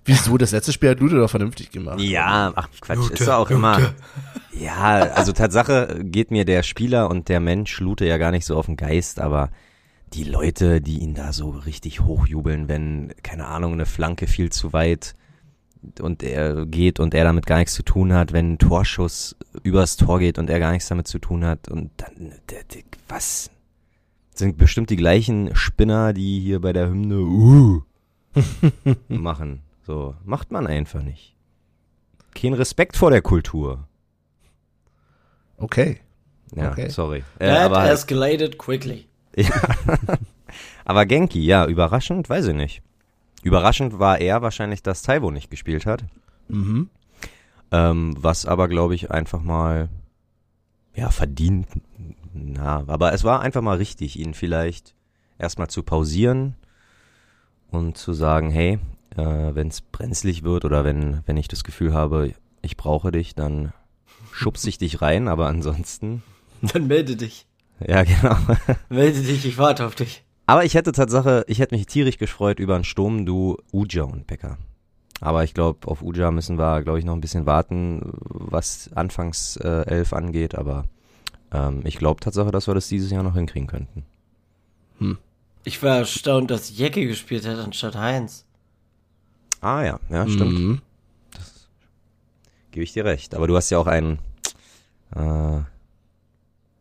[0.05, 0.37] Wieso?
[0.37, 2.01] Das letzte Spiel hat Lute doch vernünftig gemacht.
[2.01, 3.95] Ja, ach Quatsch, ist doch auch immer.
[4.53, 8.57] Ja, also Tatsache geht mir der Spieler und der Mensch Lute ja gar nicht so
[8.57, 9.51] auf den Geist, aber
[10.13, 14.73] die Leute, die ihn da so richtig hochjubeln, wenn, keine Ahnung, eine Flanke viel zu
[14.73, 15.15] weit
[16.01, 19.97] und er geht und er damit gar nichts zu tun hat, wenn ein Torschuss übers
[19.97, 23.51] Tor geht und er gar nichts damit zu tun hat und dann, der, der, was?
[24.35, 27.83] Sind bestimmt die gleichen Spinner, die hier bei der Hymne uh,
[29.09, 29.63] machen.
[29.85, 31.35] So, macht man einfach nicht.
[32.35, 33.87] Kein Respekt vor der Kultur.
[35.57, 36.01] Okay.
[36.55, 36.89] Ja, Okay.
[36.89, 37.25] sorry.
[37.39, 39.07] Äh, That aber, escalated quickly.
[39.37, 39.51] ja.
[40.85, 42.83] aber Genki, ja, überraschend, weiß ich nicht.
[43.43, 46.05] Überraschend war er wahrscheinlich, dass Taiwo nicht gespielt hat.
[46.49, 46.91] Mhm.
[47.71, 49.89] Ähm, was aber, glaube ich, einfach mal,
[50.95, 51.67] ja, verdient.
[52.35, 54.95] Na, aber es war einfach mal richtig, ihn vielleicht
[55.39, 56.55] erstmal zu pausieren
[57.71, 58.79] und zu sagen, hey,
[59.17, 63.35] äh, wenn es brenzlig wird oder wenn, wenn ich das Gefühl habe, ich brauche dich,
[63.35, 63.73] dann
[64.33, 66.23] schubse ich dich rein, aber ansonsten,
[66.63, 67.47] Dann melde dich.
[67.87, 68.37] ja, genau.
[68.89, 70.23] Melde dich, ich warte auf dich.
[70.47, 74.27] Aber ich hätte Tatsache, ich hätte mich tierisch gefreut über einen Sturm, du Uja und
[74.27, 74.59] Becker.
[75.21, 79.57] Aber ich glaube, auf Uja müssen wir, glaube ich, noch ein bisschen warten, was Anfangs
[79.57, 80.57] äh, elf angeht.
[80.57, 80.85] Aber
[81.53, 84.05] ähm, ich glaube Tatsache, dass wir das dieses Jahr noch hinkriegen könnten.
[85.65, 88.45] Ich war erstaunt, dass Jecke gespielt hat anstatt Heinz.
[89.63, 90.59] Ah ja, ja, stimmt.
[90.59, 90.83] Mhm.
[92.73, 93.35] Gebe ich dir recht.
[93.35, 94.19] Aber du hast ja auch ein
[95.15, 95.61] äh,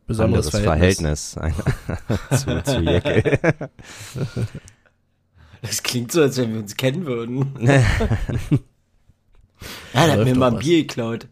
[0.07, 1.33] Besonderes Verhältnis.
[1.33, 1.53] Verhältnis, ein,
[2.37, 3.69] zu, zu Jecke.
[5.61, 7.53] Das klingt so, als wenn wir uns kennen würden.
[7.59, 7.83] ja,
[9.93, 10.63] der hat mir mal ein was.
[10.63, 11.27] Bier geklaut.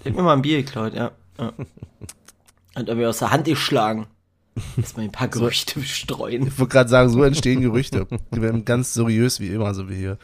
[0.00, 1.12] Der hat mir mal ein Bier geklaut, ja.
[1.38, 1.52] ja.
[2.74, 4.08] Hat er mir aus der Hand geschlagen.
[4.76, 6.46] Lass mal ein paar Gerüchte streuen.
[6.46, 8.06] Ich wollte gerade sagen, so entstehen Gerüchte.
[8.34, 10.18] Die werden ganz seriös wie immer, so wie hier.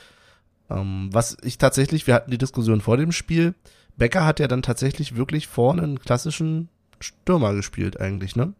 [0.69, 3.55] Ähm, was ich tatsächlich, wir hatten die Diskussion vor dem Spiel.
[3.97, 6.69] Becker hat ja dann tatsächlich wirklich vorne einen klassischen
[7.01, 8.55] Stürmer gespielt, eigentlich, ne?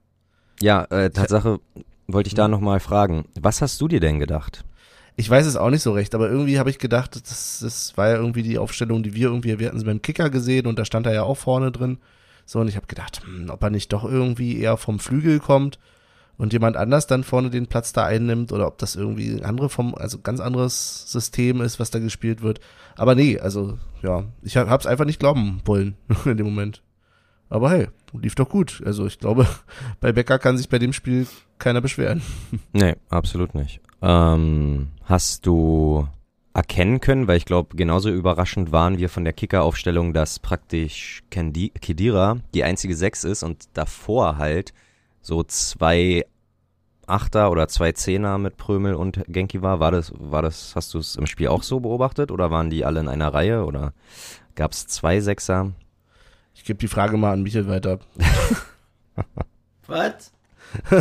[0.63, 1.61] ja, äh, Tatsache
[2.07, 3.25] wollte ich da nochmal fragen.
[3.41, 4.65] Was hast du dir denn gedacht?
[5.17, 8.09] Ich weiß es auch nicht so recht, aber irgendwie habe ich gedacht, das, das war
[8.09, 10.85] ja irgendwie die Aufstellung, die wir irgendwie, wir hatten sie beim Kicker gesehen und da
[10.85, 11.99] stand er ja auch vorne drin.
[12.51, 15.79] So, und ich habe gedacht, hm, ob er nicht doch irgendwie eher vom Flügel kommt
[16.37, 19.69] und jemand anders dann vorne den Platz da einnimmt oder ob das irgendwie ein andere
[19.69, 22.59] vom, also ganz anderes System ist, was da gespielt wird.
[22.97, 26.83] Aber nee, also ja, ich habe es einfach nicht glauben wollen in dem Moment.
[27.51, 27.87] Aber hey,
[28.21, 28.83] lief doch gut.
[28.85, 29.47] Also ich glaube,
[30.01, 31.29] bei Becker kann sich bei dem Spiel
[31.61, 32.21] keiner beschweren.
[32.73, 33.81] Nee, absolut nicht.
[34.03, 36.09] Ähm, hast du
[36.53, 41.71] erkennen können, weil ich glaube, genauso überraschend waren wir von der Kicker-Aufstellung, dass praktisch Kendi
[41.81, 44.73] Kedira die einzige Sechs ist und davor halt
[45.23, 46.25] so zwei
[47.07, 49.81] Achter oder zwei Zehner mit Prömel und Genki war.
[49.81, 52.85] War das, war das, hast du es im Spiel auch so beobachtet oder waren die
[52.85, 53.93] alle in einer Reihe oder
[54.55, 55.73] gab es zwei Sechser?
[56.55, 58.01] Ich gebe die Frage mal an Michael weiter.
[59.87, 60.33] Was?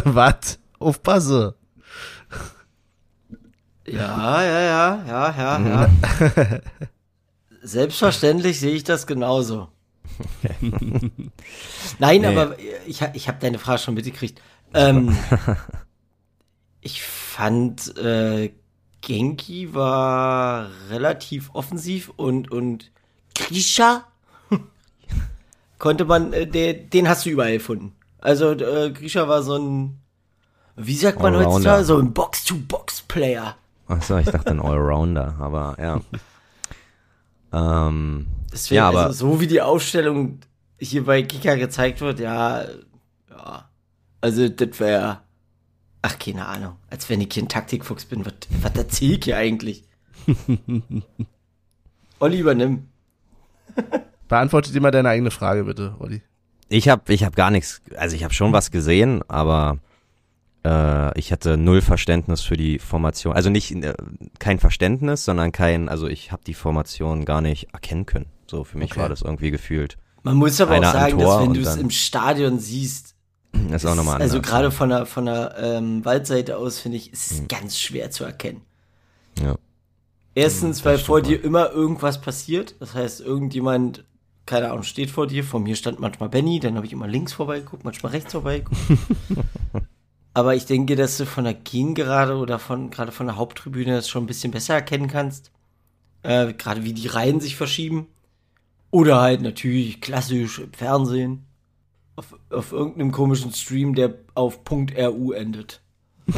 [0.03, 0.59] Was?
[0.79, 1.55] Aufpasse.
[3.93, 5.89] Ja, ja, ja, ja, ja, ja.
[7.61, 9.67] Selbstverständlich sehe ich das genauso.
[11.99, 12.27] Nein, Nee.
[12.27, 14.41] aber ich, ich habe deine Frage schon mitgekriegt.
[14.73, 15.17] Ähm,
[16.81, 18.51] ich fand, äh,
[19.01, 22.91] Genki war relativ offensiv und, und
[23.35, 24.05] Grisha
[25.79, 27.93] konnte man, äh, der, den hast du überall gefunden.
[28.19, 29.99] Also, äh, Grisha war so ein,
[30.75, 31.55] wie sagt man Allrounder.
[31.55, 33.55] heutzutage, so ein Box-to-Box-Player.
[33.89, 36.01] Achso, ich dachte ein Allrounder, aber ja.
[37.51, 40.39] Ähm, Deswegen, ja, aber also so wie die Aufstellung
[40.77, 42.63] hier bei Kika gezeigt wird, ja,
[43.29, 43.69] ja.
[44.21, 45.21] Also das wäre,
[46.03, 49.37] ach keine Ahnung, als wenn ich hier ein Taktikfuchs bin, was, was erzähl ich hier
[49.37, 49.83] eigentlich?
[52.19, 52.87] Olli, übernimm.
[54.27, 56.21] Beantwortet dir mal deine eigene Frage, bitte, Olli.
[56.67, 59.79] Ich habe ich hab gar nichts, also ich habe schon was gesehen, aber
[60.65, 63.33] äh, ich hatte null Verständnis für die Formation.
[63.33, 63.93] Also nicht äh,
[64.39, 68.27] kein Verständnis, sondern kein, also ich habe die Formation gar nicht erkennen können.
[68.47, 69.01] So für mich Okay.
[69.01, 69.97] war das irgendwie gefühlt.
[70.23, 73.15] Man muss aber Einer auch sagen, dass wenn du es im Stadion siehst,
[73.71, 74.31] ist auch nochmal anders.
[74.31, 78.11] also gerade von der, von der ähm, Waldseite aus, finde ich, ist es ganz schwer
[78.11, 78.61] zu erkennen.
[79.41, 79.55] Ja.
[80.35, 82.75] Erstens, weil vor dir immer irgendwas passiert.
[82.79, 84.05] Das heißt, irgendjemand,
[84.45, 85.43] keine Ahnung, steht vor dir.
[85.43, 88.79] Vor mir stand manchmal Benny, dann habe ich immer links vorbeigeguckt, manchmal rechts vorbeigeguckt.
[90.39, 94.07] Aber ich denke, dass du von der Gegengerade oder von gerade von der Haupttribüne das
[94.07, 95.51] schon ein bisschen besser erkennen kannst.
[96.23, 98.07] Äh, gerade wie die Reihen sich verschieben.
[98.91, 101.45] Oder halt natürlich klassisch im Fernsehen.
[102.15, 105.81] Auf, auf irgendeinem komischen Stream, der auf .ru endet.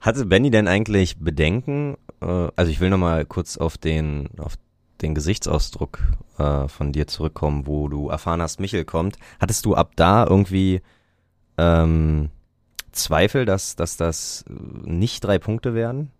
[0.00, 4.54] Hatte Benny denn eigentlich Bedenken äh, also ich will nochmal kurz auf den, auf
[5.02, 5.98] den Gesichtsausdruck
[6.38, 9.18] äh, von dir zurückkommen, wo du erfahren hast, Michel kommt.
[9.40, 10.80] Hattest du ab da irgendwie
[11.58, 12.30] ähm,
[12.92, 16.10] Zweifel, dass, dass das nicht drei Punkte werden?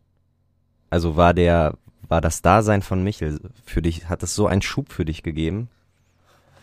[0.90, 1.76] Also war der,
[2.08, 5.68] war das Dasein von Michel für dich, hat es so einen Schub für dich gegeben,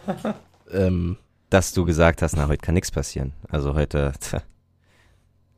[0.72, 1.18] Ähm,
[1.50, 3.34] dass du gesagt hast, na, heute kann nichts passieren.
[3.50, 4.44] Also heute tja,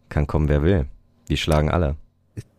[0.07, 0.85] kann kommen, wer will.
[1.27, 1.97] Die schlagen alle.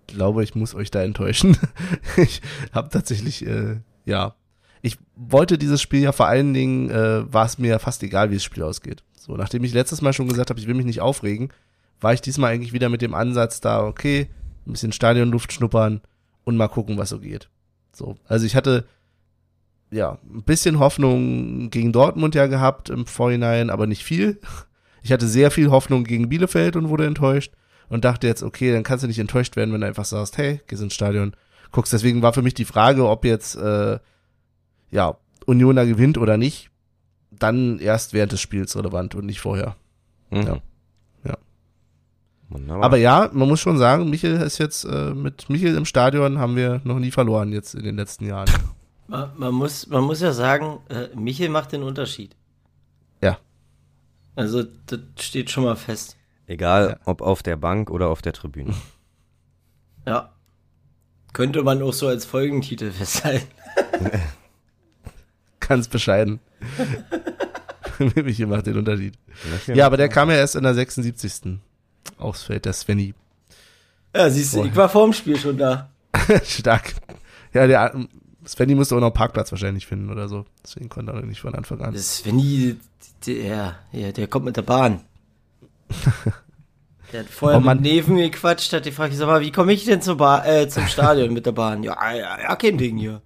[0.06, 1.56] glaube, ich muss euch da enttäuschen.
[2.18, 4.34] ich habe tatsächlich, äh, ja,
[4.82, 8.34] ich wollte dieses Spiel ja vor allen Dingen, äh, war es mir fast egal, wie
[8.34, 9.04] das Spiel ausgeht.
[9.14, 11.52] So, nachdem ich letztes Mal schon gesagt habe, ich will mich nicht aufregen,
[12.00, 14.28] war ich diesmal eigentlich wieder mit dem Ansatz da, okay,
[14.66, 16.00] ein bisschen Stadionluft schnuppern
[16.44, 17.48] und mal gucken, was so geht.
[17.92, 18.84] So, also ich hatte
[19.92, 24.40] ja ein bisschen Hoffnung gegen Dortmund ja gehabt im Vorhinein, aber nicht viel.
[25.04, 27.52] Ich hatte sehr viel Hoffnung gegen Bielefeld und wurde enttäuscht
[27.88, 30.60] und dachte jetzt, okay, dann kannst du nicht enttäuscht werden, wenn du einfach sagst, hey,
[30.66, 31.34] gehst ins Stadion,
[31.72, 31.92] guckst.
[31.92, 33.98] Deswegen war für mich die Frage, ob jetzt äh,
[34.92, 36.70] ja Union da gewinnt oder nicht,
[37.32, 39.74] dann erst während des Spiels relevant und nicht vorher.
[40.30, 40.42] Mhm.
[40.42, 40.56] Ja.
[41.24, 41.38] Ja.
[42.48, 42.84] Wunderbar.
[42.84, 46.54] Aber ja, man muss schon sagen, Michel ist jetzt äh, mit Michel im Stadion haben
[46.54, 48.48] wir noch nie verloren jetzt in den letzten Jahren.
[49.08, 52.34] Man, man, muss, man muss ja sagen, äh, Michel macht den Unterschied.
[53.20, 53.36] Ja.
[54.36, 56.16] Also, das steht schon mal fest.
[56.46, 56.96] Egal, Ja.
[57.04, 58.72] ob auf der Bank oder auf der Tribüne.
[60.06, 60.32] Ja.
[61.34, 63.48] Könnte man auch so als Folgentitel festhalten.
[65.66, 66.40] Ganz bescheiden.
[68.14, 69.14] Michel macht den Unterschied.
[69.66, 71.58] Ja, aber der kam ja erst in der 76.
[72.18, 73.14] aufs Feld, der Svenny.
[74.14, 75.90] Ja, siehst du, ich war vorm Spiel schon da.
[76.44, 76.94] Stark.
[77.52, 77.94] Ja, der
[78.46, 80.44] Svenny musste auch noch einen Parkplatz wahrscheinlich finden oder so.
[80.64, 81.94] Deswegen konnte er nicht von Anfang an.
[81.94, 82.76] Das Svenny,
[83.26, 85.00] der, der, der kommt mit der Bahn.
[87.12, 89.84] Der hat vorher Oh mit Neven gequatscht, hat die Frage, sag mal, wie komme ich
[89.84, 91.82] denn zur ba äh, zum Stadion mit der Bahn?
[91.82, 93.20] Ja, ja, ja, kein Ding hier.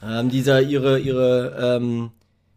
[0.00, 2.10] Haben dieser ihre, ihre, ähm,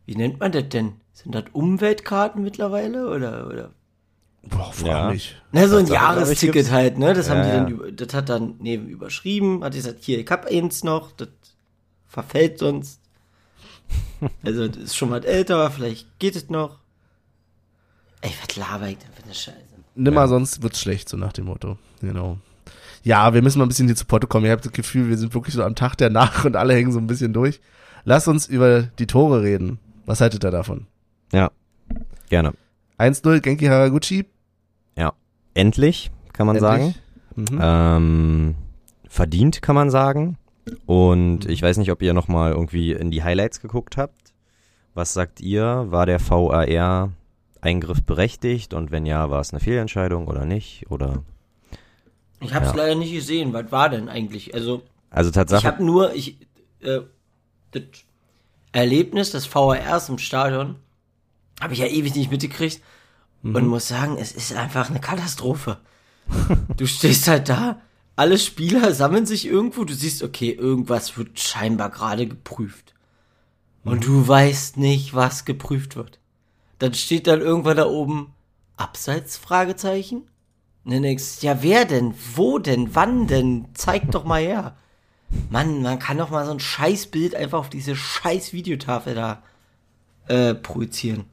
[0.06, 0.94] wie nennt man das denn?
[1.14, 3.72] Sind das Umweltkarten mittlerweile oder, oder?
[4.44, 5.10] Boah, frag Ja.
[5.12, 5.36] mich.
[5.52, 7.14] Na, so ein Das- Jahresticket halt, ne?
[7.14, 10.30] Das haben Ja, die dann, über, das hat dann neben überschrieben, hat gesagt, hier, ich
[10.30, 11.30] hab eins noch, das
[12.08, 13.00] verfällt sonst.
[14.46, 16.80] Also, das ist schon mal älter, vielleicht geht es noch.
[18.22, 19.58] Ey, was laber ich denn für eine Scheiße?
[19.96, 21.78] Nimmer, sonst wird's schlecht, so nach dem Motto.
[22.00, 22.38] Genau.
[23.04, 24.46] Ja, wir müssen mal ein bisschen hier zu Potte kommen.
[24.46, 26.92] Ihr habt das Gefühl, wir sind wirklich so am Tag der Nach und alle hängen
[26.92, 27.60] so ein bisschen durch.
[28.06, 29.80] Lasst uns über die Tore reden.
[30.06, 30.88] Was haltet ihr davon?
[31.32, 31.52] Ja,
[32.30, 32.54] gerne.
[32.98, 34.26] 1-0 Genki Haraguchi.
[34.98, 35.14] Ja,
[35.54, 36.96] endlich, kann man sagen.
[37.36, 37.52] Endlich.
[37.52, 37.60] Mhm.
[37.62, 38.56] Ähm,
[39.08, 40.38] verdient, kann man sagen.
[40.86, 44.34] Und ich weiß nicht, ob ihr nochmal irgendwie in die Highlights geguckt habt.
[44.94, 45.88] Was sagt ihr?
[45.90, 48.74] War der VAR-Eingriff berechtigt?
[48.74, 50.86] Und wenn ja, war es eine Fehlentscheidung oder nicht?
[50.90, 51.24] Oder
[52.40, 52.76] Ich hab's Ja.
[52.76, 53.54] leider nicht gesehen.
[53.54, 54.54] Was war denn eigentlich?
[54.54, 55.66] Also, also ich Tatsache.
[55.68, 56.38] hab nur, ich,
[56.82, 57.02] äh,
[57.72, 57.84] das
[58.72, 60.76] Erlebnis des VRs im Stadion
[61.62, 62.82] habe ich ja ewig nicht mitgekriegt
[63.44, 65.78] und muss sagen, es ist einfach eine Katastrophe.
[66.78, 67.82] du stehst halt da,
[68.16, 72.94] alle Spieler sammeln sich irgendwo, du siehst, okay, irgendwas wird scheinbar gerade geprüft.
[73.84, 76.20] Und du weißt nicht, was geprüft wird.
[76.80, 78.34] Dann steht dann irgendwann da oben
[78.78, 79.36] Abseits?
[79.38, 80.24] Fragezeichen.
[80.86, 82.14] Und dann denkst du, ja, wer denn?
[82.36, 82.94] Wo denn?
[82.96, 83.66] Wann denn?
[83.74, 84.76] Zeig doch mal her.
[85.50, 89.42] Mann, man kann doch mal so ein Scheißbild einfach auf diese scheiß Videotafel da
[90.28, 91.26] äh, projizieren.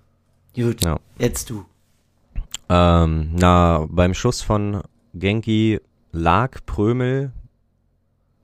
[0.54, 0.98] Gut, Ja.
[1.18, 1.64] jetzt du.
[2.68, 4.82] Ähm, na, beim Schuss von
[5.14, 5.80] Genki
[6.12, 7.32] lag Prömel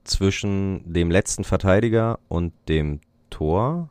[0.03, 3.89] zwischen dem letzten Verteidiger und dem Tor.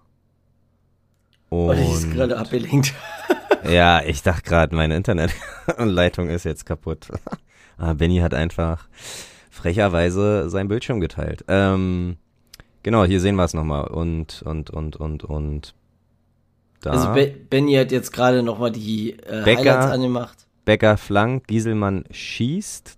[1.50, 2.94] Oh, Und die ist gerade abgelenkt.
[3.70, 7.08] ja, ich dachte gerade, meine Internetleitung ist jetzt kaputt.
[7.78, 8.88] Aber Benny hat einfach
[9.50, 11.44] frecherweise sein Bildschirm geteilt.
[11.48, 12.16] Ähm,
[12.82, 13.86] genau, hier sehen wir es nochmal.
[13.88, 15.74] Und, und, und, und, und.
[16.80, 16.90] Da.
[16.90, 19.60] Also Be Benny hat jetzt gerade nochmal die äh, Becker.
[19.60, 20.46] Highlights angemacht.
[20.64, 22.95] Becker flankt, Gieselmann schießt,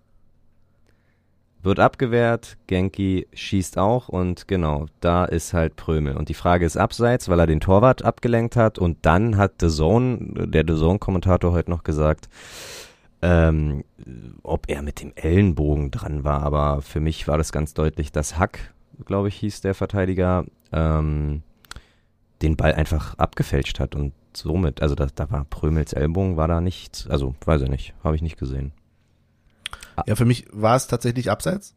[1.68, 6.16] wird abgewehrt, Genki schießt auch und genau, da ist halt Prömel.
[6.16, 9.68] Und die Frage ist abseits, weil er den Torwart abgelenkt hat und dann hat The
[9.68, 12.28] Zone, der The Zone-Kommentator heute noch gesagt,
[13.22, 13.85] ähm,
[14.42, 18.38] ob er mit dem Ellenbogen dran war, aber für mich war das ganz deutlich, dass
[18.38, 21.42] Hack, glaube ich, hieß der Verteidiger, ähm,
[22.42, 26.61] den Ball einfach abgefälscht hat und somit, also da, da war Prömels Ellbogen, war da
[26.61, 28.72] nicht, also weiß ich nicht, habe ich nicht gesehen.
[30.07, 31.74] Ja, für mich war es tatsächlich abseits.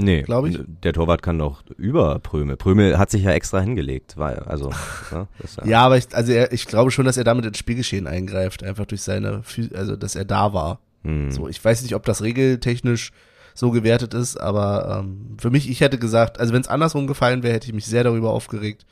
[0.00, 0.58] Nee, Glaub ich.
[0.84, 2.56] Der Torwart kann doch über Prömel.
[2.56, 4.70] Prömel hat sich ja extra hingelegt, weil, also,
[5.10, 7.58] ne, das ist Ja, aber ich, also er, ich glaube schon, dass er damit ins
[7.58, 9.42] Spielgeschehen eingreift, einfach durch seine,
[9.74, 10.78] also dass er da war.
[11.02, 11.32] Hm.
[11.32, 13.10] So, ich weiß nicht, ob das regeltechnisch
[13.54, 17.42] so gewertet ist, aber ähm, für mich, ich hätte gesagt, also wenn es andersrum gefallen
[17.42, 18.86] wäre, hätte ich mich sehr darüber aufgeregt,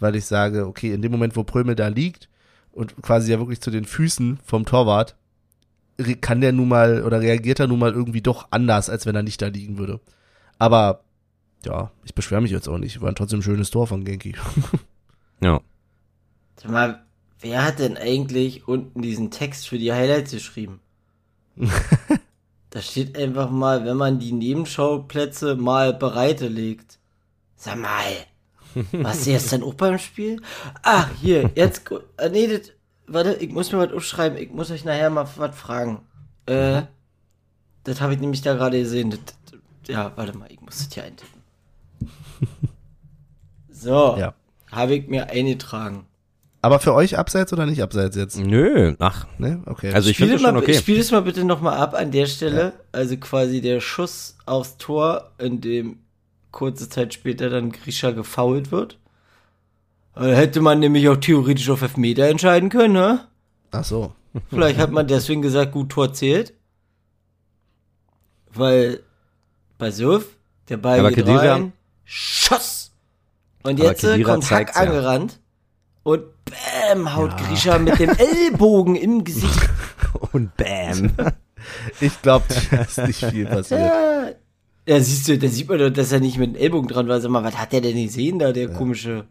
[0.00, 2.28] weil ich sage, okay, in dem Moment, wo Prömel da liegt
[2.72, 5.14] und quasi ja wirklich zu den Füßen vom Torwart,
[6.20, 9.22] kann der nun mal oder reagiert er nun mal irgendwie doch anders, als wenn er
[9.22, 10.00] nicht da liegen würde.
[10.58, 11.04] Aber
[11.64, 13.00] ja, ich beschwere mich jetzt auch nicht.
[13.00, 14.34] War trotzdem ein schönes Tor von Genki.
[15.42, 15.62] Ja.
[16.56, 17.02] Sag mal,
[17.40, 20.80] wer hat denn eigentlich unten diesen Text für die Highlights geschrieben?
[22.70, 26.98] da steht einfach mal, wenn man die Nebenschauplätze mal bereite legt.
[27.56, 28.04] Sag mal,
[28.92, 30.42] was du jetzt dann auch beim Spiel?
[30.82, 32.72] Ah, hier, jetzt, äh, nee, das,
[33.12, 36.00] warte, ich muss mir was aufschreiben, ich muss euch nachher mal was fragen.
[36.46, 36.82] Äh,
[37.84, 39.10] das habe ich nämlich da gerade gesehen.
[39.10, 39.20] Das,
[39.50, 41.40] das, ja, warte mal, ich muss das hier eintippen.
[43.72, 44.34] So, Ja.
[44.70, 46.06] habe ich mir eingetragen.
[46.62, 48.38] Aber für euch abseits oder nicht abseits jetzt?
[48.38, 49.62] Nö, ach, Ne?
[49.64, 49.92] Okay.
[49.94, 50.74] also ich Spiel finde es das schon mal, okay.
[50.74, 52.74] Spiel es mal bitte nochmal ab an der Stelle.
[52.92, 56.00] Also quasi der Schuss aufs Tor, in dem
[56.50, 58.98] kurze Zeit später dann Grisha gefoult wird.
[60.20, 63.26] Da hätte man nämlich auch theoretisch auf Elfmeter entscheiden können, ne?
[63.70, 64.12] Ach so.
[64.50, 66.52] Vielleicht hat man deswegen gesagt, gut, Tor zählt.
[68.52, 69.00] Weil
[69.78, 70.26] bei Surf,
[70.68, 71.72] der Ball Aber geht Khedira- rein,
[72.04, 72.92] Schuss!
[73.62, 74.82] Und jetzt äh, kommt Hack ja.
[74.82, 75.40] angerannt
[76.02, 79.70] und bäm, haut Grisha mit dem Ellbogen im Gesicht.
[80.32, 81.12] Und bam.
[82.00, 83.80] Ich glaube, da ist nicht viel passiert.
[83.80, 84.30] Ja,
[84.86, 87.20] ja siehst du, da sieht man doch, dass er nicht mit dem Ellbogen dran war.
[87.20, 89.26] Sag mal, was hat der denn gesehen da, der komische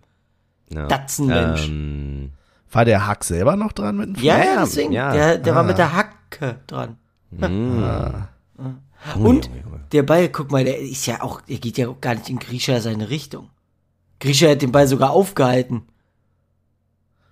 [0.74, 0.88] Ja.
[0.88, 1.68] Datsenmensch?
[1.68, 2.32] Ähm,
[2.72, 4.24] War der Hack selber noch dran mit dem Fuß?
[4.24, 4.92] ja, ja, ja, deswegen.
[4.92, 5.12] ja.
[5.14, 5.68] Der, der war Ah.
[5.68, 6.98] mit der Hacke dran.
[7.32, 8.28] mh.
[9.20, 9.50] Und
[9.94, 12.38] der Ball, guck mal, der ist ja auch, der geht ja auch gar nicht in
[12.40, 13.50] Grisha seine Richtung.
[14.20, 15.84] Grisha hätte den Ball sogar aufgehalten.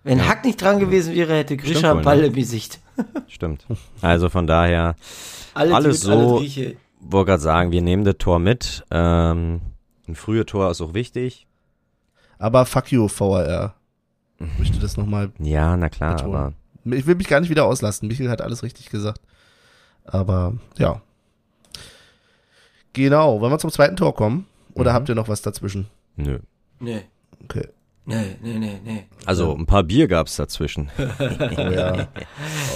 [0.03, 2.27] Wenn Hack nicht dran gewesen wäre, hätte Grisha einen Ball ne?
[2.27, 2.79] im Gesicht.
[3.27, 3.65] Stimmt.
[4.01, 4.95] Also von daher,
[5.53, 6.77] Alle Alles alle so- Grieche.
[7.01, 8.85] wollte gerade sagen, wir nehmen das Tor mit.
[8.89, 9.59] Ähm,
[10.07, 11.46] ein frühes Tor ist auch wichtig.
[12.39, 13.73] Aber fuck you, VAR.
[14.39, 15.31] Ich möchte das nochmal.
[15.39, 16.35] Ja, na klar, Betonen.
[16.35, 16.53] aber
[16.95, 18.07] Ich will mich gar nicht wieder auslassen.
[18.07, 19.19] Michael hat alles richtig gesagt.
[20.05, 21.01] Aber ja.
[22.93, 23.41] Genau.
[23.41, 24.45] Wollen wir zum zweiten Tor kommen?
[24.73, 24.95] Oder Mhm.
[24.95, 25.87] habt ihr noch was dazwischen?
[26.15, 26.39] nö.
[26.79, 27.01] Nee,
[27.43, 27.67] Okay.
[28.05, 29.05] nee, nee, nee, nee.
[29.25, 30.89] Also ein paar Bier gab's dazwischen.
[31.19, 32.07] Oh ja.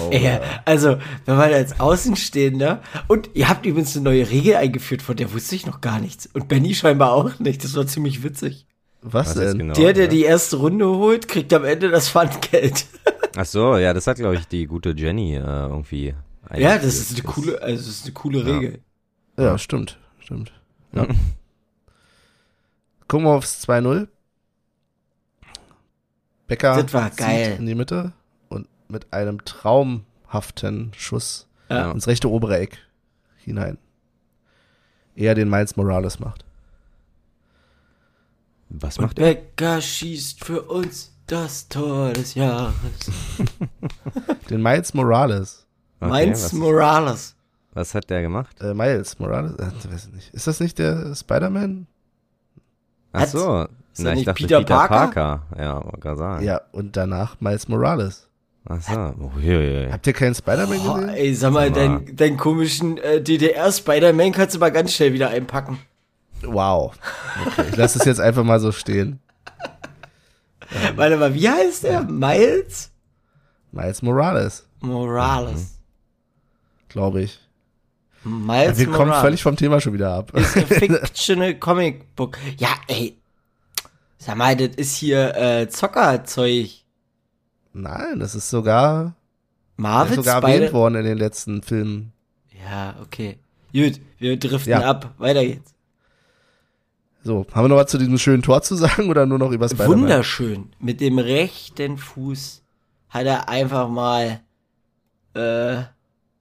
[0.01, 0.41] Oh, ja.
[0.65, 5.31] also, wenn man als Außenstehender, und ihr habt übrigens eine neue Regel eingeführt, von der
[5.33, 6.25] wusste ich noch gar nichts.
[6.33, 8.65] Und Benny scheinbar auch nicht, das war ziemlich witzig.
[9.01, 9.57] Was, Was denn?
[9.57, 9.73] genau?
[9.73, 10.09] Der, der ja.
[10.09, 12.85] die erste Runde holt, kriegt am Ende das Pfandgeld.
[13.35, 16.13] Ach so, ja, das hat glaube ich die gute Jenny äh, irgendwie.
[16.55, 18.45] Ja, das ist eine coole, also das ist eine coole Ja.
[18.45, 18.79] Regel.
[19.37, 19.97] Ja, stimmt.
[20.19, 20.51] Stimmt.
[20.93, 21.07] Ja.
[23.07, 24.07] Gucken wir aufs 2-0.
[26.47, 27.55] Becker Das war zieht geil.
[27.59, 28.11] in die Mitte
[28.49, 31.91] und mit einem traumhaften Schuss Ja.
[31.91, 32.77] ins rechte obere Eck
[33.37, 33.77] hinein.
[35.15, 36.45] Er den Miles Morales macht.
[38.79, 39.25] Was Und macht er?
[39.33, 42.73] Becker schießt für uns das Tor des Jahres.
[44.49, 45.65] Den Miles Morales.
[45.99, 47.35] Okay, Mainz was, Morales.
[47.73, 48.59] was hat der gemacht?
[48.61, 49.53] Äh, Miles Morales?
[49.55, 50.33] Äh, weiß ich nicht.
[50.33, 51.87] Ist das nicht der Spider-Man?
[53.13, 53.63] Ach so.
[53.93, 54.95] Ist Na, das ich nicht dachte Peter Peter, Parker?
[54.95, 55.43] Parker?
[55.61, 56.45] Ja, wollte gerade sagen.
[56.45, 58.27] Ja, und danach Miles Morales.
[58.67, 59.13] Ach so.
[59.19, 59.91] Oh, je, je.
[59.91, 61.09] Habt ihr keinen Spider-Man Oh, gesehen?
[61.09, 61.99] ey, sag mal, Sag mal.
[61.99, 65.79] deinen dein komischen äh, DDR-Spider-Man kannst du mal ganz schnell wieder einpacken.
[66.43, 66.93] Wow.
[67.45, 69.19] Okay, ich lasse es jetzt einfach mal so stehen.
[70.95, 72.03] Warte mal, wie heißt der?
[72.03, 72.91] Miles
[73.71, 75.77] Miles Morales, Morales.
[76.89, 77.39] glaube ich.
[78.23, 79.21] Miles Wir kommen Morales.
[79.21, 80.31] völlig vom Thema schon wieder ab.
[80.37, 82.37] ist ein fictional Comic Book.
[82.57, 83.17] Ja, ey.
[84.17, 86.69] Sag mal, das ist hier äh, Zockerzeug.
[87.73, 89.13] Nein, das ist sogar, das
[89.77, 92.11] Marvel ist sogar erwähnt worden in den letzten Filmen.
[92.63, 93.39] Ja, okay.
[93.73, 94.81] Gut, wir driften Ja.
[94.81, 95.13] ab.
[95.17, 95.73] Weiter geht's.
[97.23, 99.67] So, haben wir noch was zu diesem schönen Tor zu sagen oder nur noch über
[99.69, 100.01] Spider-Man?
[100.01, 100.69] Wunderschön.
[100.79, 102.63] Mit dem rechten Fuß
[103.09, 104.41] hat er einfach mal
[105.33, 105.83] äh,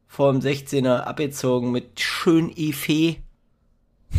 [0.06, 3.16] vorm 16er abgezogen mit schön Efe.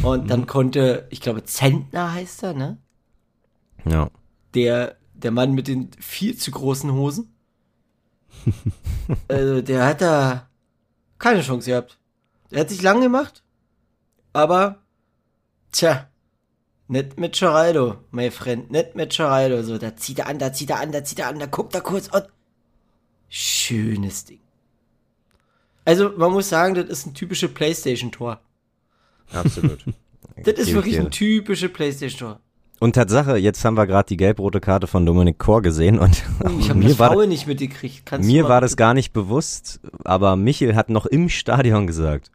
[0.04, 0.28] Und Mhm.
[0.28, 2.78] dann konnte, ich glaube, Zentner heißt er, ne?
[3.86, 4.10] Ja.
[4.54, 7.34] Der, der Mann mit den viel zu großen Hosen.
[9.28, 10.48] also, der hat da
[11.20, 11.98] keine Chance gehabt.
[12.52, 13.44] Der hat sich lang gemacht,
[14.34, 14.80] aber,
[15.72, 16.08] tja,
[16.92, 19.64] nicht mit Geraldo, mein Freund, nicht mit Geraldo.
[19.64, 21.74] So, da zieht er an, da zieht er an, da zieht er an, da guckt
[21.74, 22.26] er kurz und
[23.30, 24.42] schönes Ding.
[25.86, 28.40] Also, man muss sagen, das ist ein typisches Playstation-Tor.
[29.34, 29.86] Absolut.
[30.44, 32.40] Das ist wirklich ein typisches Playstation-Tor.
[32.80, 36.50] Und Tatsache, jetzt haben wir gerade die gelb-rote Karte von Dominik Kor gesehen und Oh,
[36.58, 38.08] ich habe mir, das war, Foul nicht mitgekriegt.
[38.08, 42.32] Kannst mir war das gar nicht bewusst, aber Michel hat noch im Stadion gesagt,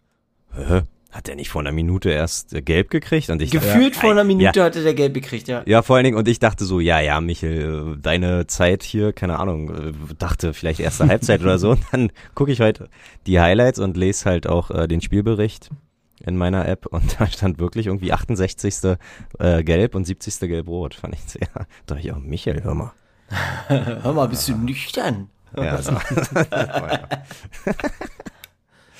[0.54, 0.82] Hä?
[1.16, 3.30] Hat der nicht vor einer Minute erst äh, gelb gekriegt?
[3.30, 4.64] Und ich dachte, Gefühlt vor einer Minute Ja.
[4.64, 5.62] hatte der gelb gekriegt, ja.
[5.66, 9.12] Ja, vor allen Dingen, und ich dachte so, ja, ja, Michel, äh, deine Zeit hier,
[9.12, 11.70] keine Ahnung, äh, dachte vielleicht erste Halbzeit oder so.
[11.72, 12.88] Und dann gucke ich heute
[13.26, 15.70] die Highlights und lese halt auch äh, den Spielbericht
[16.24, 18.96] in meiner App und da stand wirklich irgendwie 68.
[19.38, 20.40] Äh, gelb und 70.
[20.40, 20.94] gelb-rot.
[20.94, 21.48] Fand ich sehr.
[21.54, 22.92] Da dachte ich, oh, Michel, hör mal.
[23.68, 25.28] Hör mal, bist du nüchtern?
[25.56, 25.92] Ja, so.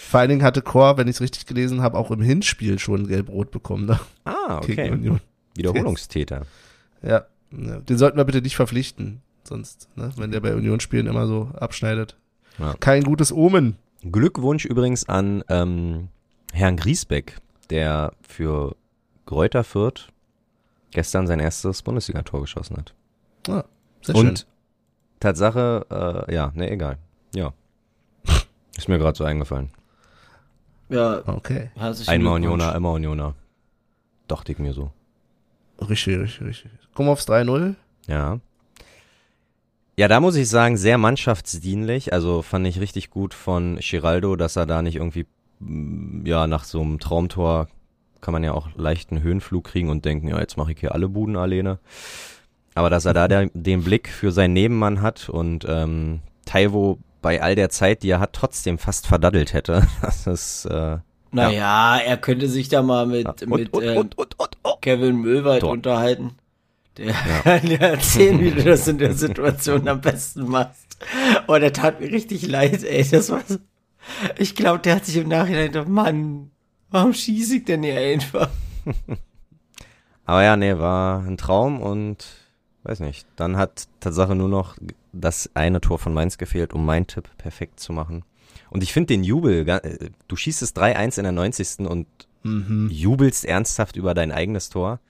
[0.07, 3.09] Vor allen Dingen hatte Chor, wenn ich es richtig gelesen habe, auch im Hinspiel schon
[3.09, 3.87] gelb-rot bekommen.
[3.87, 3.99] Ne?
[4.25, 5.19] ah, okay.
[5.57, 6.47] Wiederholungstäter.
[7.03, 7.27] Ja.
[7.51, 7.81] ja.
[7.81, 9.21] Den sollten wir bitte nicht verpflichten.
[9.43, 12.17] Sonst, ne, wenn der bei Union-Spielen immer so abschneidet.
[12.59, 12.75] Ja.
[12.79, 13.77] Kein gutes Omen.
[14.03, 16.09] Glückwunsch übrigens an ähm,
[16.53, 17.39] Herrn Griesbeck,
[17.71, 18.77] der für
[19.25, 20.13] Gräuter Fürth
[20.93, 22.95] gestern sein erstes Bundesligator geschossen hat.
[23.49, 23.65] Ah,
[24.03, 24.49] sehr Und schön.
[25.21, 26.99] Tatsache, äh, ja, ne, egal.
[27.35, 27.53] Ja.
[28.77, 29.71] Ist mir gerade so eingefallen.
[30.89, 31.71] Ja, Okay.
[32.07, 32.35] Einmal.
[32.35, 33.35] Unioner, immer Unioner.
[34.29, 34.91] Dachte ich mir so.
[35.81, 36.71] Richtig, richtig, richtig.
[36.95, 37.75] Wir aufs 3-0.
[38.07, 38.41] Ja.
[39.99, 42.13] Ja, da muss ich sagen, sehr mannschaftsdienlich.
[42.13, 45.27] Also fand ich richtig gut von Giraldo, dass er da nicht irgendwie,
[45.61, 47.69] mm, ja, nach so einem Traumtor
[48.21, 51.09] kann man ja auch leichten Höhenflug kriegen und denken, ja, jetzt mache ich hier alle
[51.09, 51.79] Buden alleine.
[52.75, 57.43] Aber dass er da der, den Blick für seinen Nebenmann hat und ähm, Taiwo bei
[57.43, 59.85] all der Zeit, die er hat, trotzdem fast verdaddelt hätte.
[60.01, 60.99] Das ist, äh,
[61.33, 64.81] Naja, er könnte sich da mal mit, und, mit und, ähm, und, und, und, und.
[64.81, 65.73] Kevin Möwald Tor.
[65.73, 66.37] unterhalten.
[66.97, 67.13] Der
[67.43, 70.87] kann dir erzählen, wie du das in der Situation am besten machst.
[71.49, 73.05] Oh, der tat mir richtig leid, ey.
[73.05, 73.57] Das war so.
[74.39, 76.53] Ich glaube, der hat sich im Nachhinein gedacht, Mann,
[76.91, 78.51] warum schieße ich denn hier einfach?
[80.27, 82.25] Aber ja, nee, war ein Traum und
[82.85, 83.27] weiß nicht.
[83.35, 84.77] Dann hat Tatsache nur noch
[85.21, 88.25] das eine Tor von Mainz gefehlt, um meinen Tipp perfekt zu machen.
[88.71, 91.87] Und ich finde den Jubel, äh, du schießt es 3-1 in der 90.
[91.87, 92.07] und
[92.43, 92.89] Mhm.
[92.91, 95.01] jubelst ernsthaft über dein eigenes Tor.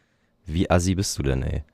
[0.47, 1.65] Wie assi bist du denn, ey?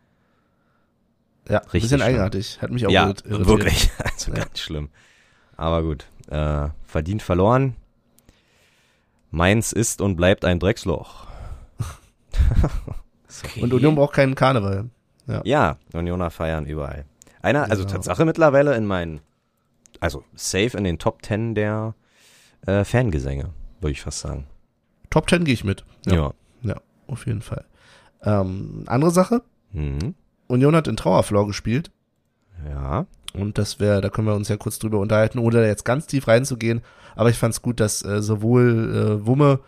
[1.48, 2.60] Ja, ein Richtig bisschen eigenartig.
[2.62, 3.46] Hat mich auch ja, irrit- irritiert.
[3.46, 3.90] wirklich.
[3.98, 4.38] Also Ja.
[4.44, 4.88] ganz schlimm.
[5.56, 6.06] Aber gut.
[6.28, 7.76] Äh, verdient verloren.
[9.30, 11.26] Mainz ist und bleibt ein Drecksloch.
[13.60, 14.90] Und Union braucht keinen Karneval.
[15.44, 17.04] Ja, Unioner feiern überall.
[17.42, 17.94] Einer, also Genau.
[17.94, 19.20] Tatsache mittlerweile in meinen,
[20.00, 21.94] also safe in den Top 10 der
[22.66, 24.46] äh, Fangesänge, würde ich fast sagen.
[25.10, 25.84] Top 10 gehe ich mit.
[26.06, 26.32] Ja.
[26.62, 26.76] Ja,
[27.08, 27.64] auf jeden Fall.
[28.22, 29.42] Ähm, andere Sache.
[29.72, 30.14] Mhm.
[30.46, 31.90] Union hat in Trauerflor gespielt.
[32.68, 33.06] Ja.
[33.34, 36.06] Und das wäre, da können wir uns ja kurz drüber unterhalten, ohne da jetzt ganz
[36.06, 36.82] tief reinzugehen.
[37.16, 39.60] Aber ich fand es gut, dass äh, sowohl äh, Wumme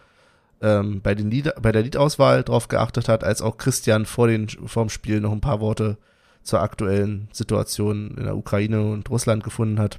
[0.61, 4.49] ähm, bei, den Lied bei der Liedauswahl drauf geachtet hat, als auch Christian vor den,
[4.49, 5.97] vorm Spiel noch ein paar Worte
[6.45, 9.99] zur aktuellen Situation in der Ukraine und Russland gefunden hat.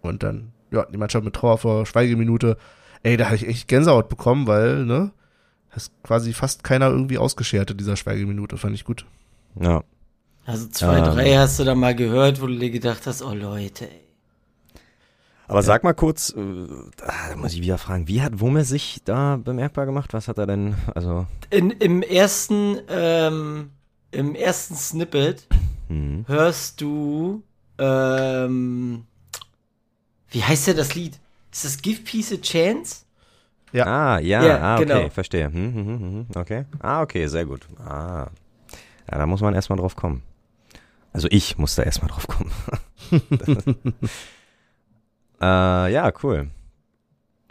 [0.00, 2.56] Und dann, ja, die Mannschaft mit Trauer vor Schweigeminute.
[3.02, 5.12] Ey, da habe ich echt Gänsehaut bekommen, weil, ne,
[5.70, 9.04] hast quasi fast keiner irgendwie ausgeschert in dieser Schweigeminute, fand ich gut.
[9.60, 9.82] Ja.
[10.46, 11.04] Also zwei, Ähm.
[11.04, 14.00] drei hast du da mal gehört, wo du dir gedacht hast, oh Leute, ey.
[15.46, 16.66] Aber sag mal kurz, äh,
[16.98, 20.12] da muss ich wieder fragen, wie hat Wumme sich da bemerkbar gemacht?
[20.12, 23.70] Was hat er denn, also, In, Im ersten, ähm,
[24.10, 25.46] im ersten Snippet
[25.88, 26.24] hm.
[26.26, 27.42] hörst du,
[27.78, 29.04] ähm,
[30.30, 31.18] wie heißt ja das Lied?
[31.52, 33.04] Ist das Give Peace a Chance?
[33.72, 33.86] Ja.
[33.86, 35.08] Ah, ja, Ja, ah, okay, genau.
[35.10, 35.46] verstehe.
[35.46, 36.64] Hm, hm, hm, okay.
[36.80, 37.66] Ah, okay, sehr gut.
[37.78, 38.28] Ah.
[39.10, 40.22] Ja, da muss man erstmal drauf kommen.
[41.12, 42.50] Also ich muss da erstmal drauf kommen.
[45.40, 46.50] äh, ja, cool.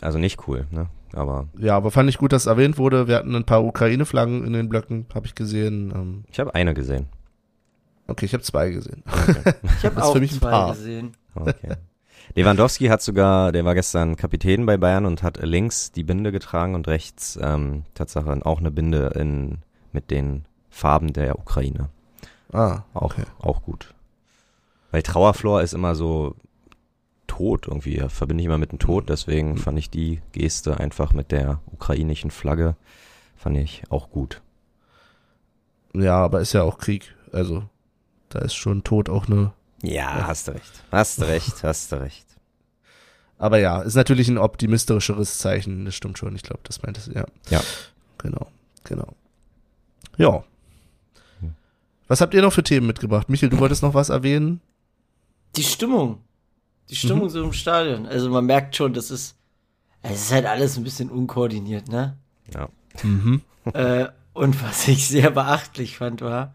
[0.02, 0.90] Also nicht cool, ne?
[1.14, 3.08] Aber Ja, aber fand ich gut, dass erwähnt wurde.
[3.08, 5.92] Wir hatten ein paar Ukraine-Flaggen in den Blöcken, habe ich gesehen.
[5.96, 7.08] Ähm, ich habe eine gesehen.
[8.08, 9.04] okay, ich habe zwei gesehen.
[9.80, 10.70] Ich habe Das ist auch für mich ein zwei Paar.
[10.74, 11.14] gesehen.
[11.36, 11.76] Okay.
[12.36, 16.76] Lewandowski hat sogar, der war gestern Kapitän bei Bayern und hat links die Binde getragen
[16.76, 19.60] und rechts ähm, Tatsache auch eine Binde in,
[19.94, 21.90] mit den Farben der Ukraine.
[22.52, 23.24] Ah, Auch, okay.
[23.40, 23.94] auch gut.
[24.92, 26.36] Weil Trauerflor ist immer so
[27.28, 31.14] tot irgendwie, ja, verbinde ich immer mit dem Tod, deswegen fand ich die Geste einfach
[31.14, 32.76] mit der ukrainischen Flagge,
[33.36, 34.42] fand ich auch gut.
[35.94, 37.16] Ja, aber ist ja auch Krieg.
[37.32, 37.64] Also,
[38.30, 39.54] da ist schon Tod auch eine.
[39.82, 40.84] Ja, hast du recht.
[40.92, 42.26] Hast du recht, hast du recht.
[43.38, 45.86] Aber ja, ist natürlich ein optimistischeres Zeichen.
[45.86, 46.36] Das stimmt schon.
[46.36, 47.26] Ich glaube, das meint es, ja.
[47.50, 47.62] Ja.
[48.18, 48.48] Genau,
[48.84, 49.14] genau.
[50.18, 50.44] Ja.
[52.08, 53.30] Was habt ihr noch für Themen mitgebracht?
[53.30, 54.62] Michael, du wolltest noch was erwähnen?
[55.56, 56.20] Die Stimmung.
[56.90, 58.06] Die Stimmung so im Stadion.
[58.06, 59.36] Also man merkt schon, das ist,
[60.02, 62.18] es ist halt alles ein bisschen unkoordiniert, ne?
[62.54, 62.70] Ja.
[63.04, 63.42] Mhm.
[63.74, 66.54] äh, und was ich sehr beachtlich fand, war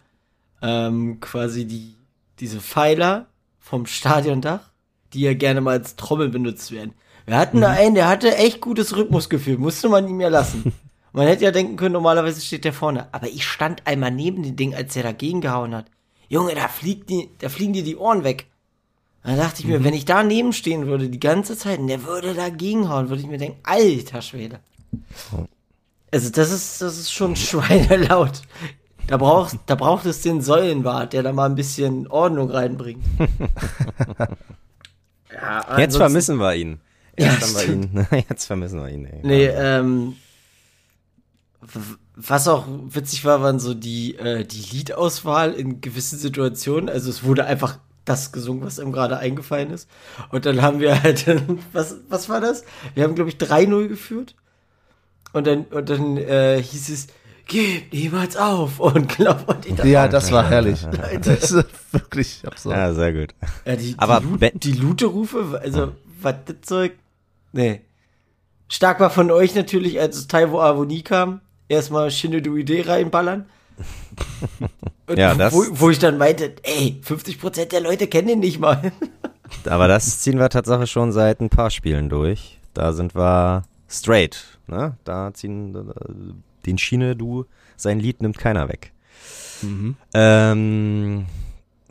[0.62, 1.96] ähm, quasi die,
[2.40, 3.26] diese Pfeiler
[3.58, 4.70] vom Stadiondach,
[5.12, 6.94] die ja gerne mal als Trommel benutzt werden.
[7.26, 10.72] Wir hatten da einen, der hatte echt gutes Rhythmusgefühl, musste man ihm ja lassen.
[11.14, 13.06] Man hätte ja denken können, normalerweise steht der vorne.
[13.12, 15.84] Aber ich stand einmal neben dem Ding, als der dagegen gehauen hat.
[16.28, 18.46] Junge, da, fliegt die, da fliegen dir die Ohren weg.
[19.24, 22.34] Da dachte ich mir, wenn ich daneben stehen würde, die ganze Zeit, und der würde
[22.34, 24.58] dagegen hauen, würde ich mir denken, alter Schwede.
[26.10, 28.42] Also das ist, das ist schon schweinelaut.
[29.06, 33.04] Da braucht, da braucht es den Säulenwart, der da mal ein bisschen Ordnung reinbringt.
[35.32, 36.80] ja, Jetzt vermissen wir ihn.
[37.18, 38.06] Ja, Jetzt haben wir ihn.
[38.28, 39.20] Jetzt vermissen wir ihn, ey.
[39.22, 40.16] Nee, ähm,
[42.16, 46.88] was auch witzig war, waren so die, äh, die Liedauswahl in gewissen Situationen.
[46.88, 49.88] Also es wurde einfach das gesungen, was ihm gerade eingefallen ist.
[50.30, 51.26] Und dann haben wir halt,
[51.72, 52.64] was, was war das?
[52.94, 54.34] Wir haben, glaube ich, 3-0 geführt.
[55.32, 57.06] Und dann, und dann äh, hieß es,
[57.46, 58.80] gib niemals auf.
[58.80, 60.86] Und glaub, und ich dachte, Ja, das war herrlich.
[61.22, 62.76] Das ist wirklich absurd.
[62.76, 63.34] Ja, sehr gut.
[63.64, 66.92] ja, die, Aber die, Lu die Lute-Rufe, also, was das Zeug?
[67.52, 67.82] Nee.
[68.68, 73.46] Stark war von euch natürlich, als Taiwo Avoni kam, erstmal Shinnedu Idee reinballern.
[75.06, 78.58] Und Ja, das- Wo, wo ich dann meinte, ey, 50% der Leute kennen ihn nicht
[78.58, 78.92] mal.
[79.66, 82.58] Aber das ziehen wir Tatsache schon seit ein paar Spielen durch.
[82.74, 84.58] Da sind wir straight.
[84.66, 84.96] Ne?
[85.04, 87.44] Da ziehen äh, den Schiene, du,
[87.76, 88.92] sein Lied nimmt keiner weg.
[89.60, 89.96] Mhm.
[90.14, 91.26] Ähm,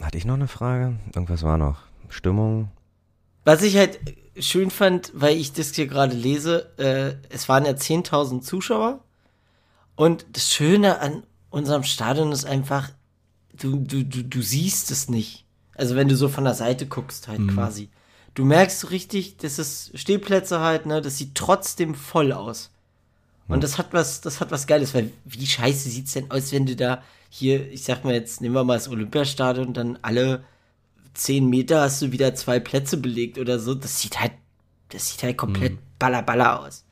[0.02, 0.94] hatte ich noch eine Frage?
[1.14, 1.78] Irgendwas war noch.
[2.10, 2.70] Stimmung?
[3.46, 4.00] Was ich halt
[4.40, 9.00] schön fand, weil ich das hier gerade lese, äh, es waren ja 10.000 Zuschauer.
[9.96, 12.90] Und das Schöne an unserem Stadion ist einfach,
[13.54, 15.46] du, du, du, du siehst es nicht.
[15.76, 17.90] Also wenn du so von der Seite guckst halt quasi.
[18.34, 22.72] Du merkst so richtig, das ist Stehplätze halt, ne, das sieht trotzdem voll aus.
[23.48, 26.66] Und das hat was, das hat was Geiles, weil wie scheiße sieht's denn aus, wenn
[26.66, 30.44] du da hier, ich sag mal jetzt, nehmen wir mal das Olympiastadion, dann alle
[31.14, 33.76] zehn Meter hast du wieder zwei Plätze belegt oder so.
[33.76, 34.32] Das sieht halt,
[34.90, 36.86] das sieht halt komplett baller baller aus.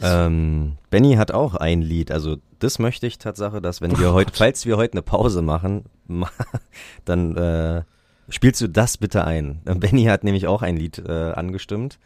[0.00, 4.32] Ähm, Benny hat auch ein Lied, also das möchte ich Tatsache, dass wenn wir heute,
[4.34, 6.30] falls wir heute eine Pause machen, ma-
[7.04, 7.82] dann äh,
[8.28, 9.60] spielst du das bitte ein.
[9.66, 11.98] Äh, Benny hat nämlich auch ein Lied äh, angestimmt.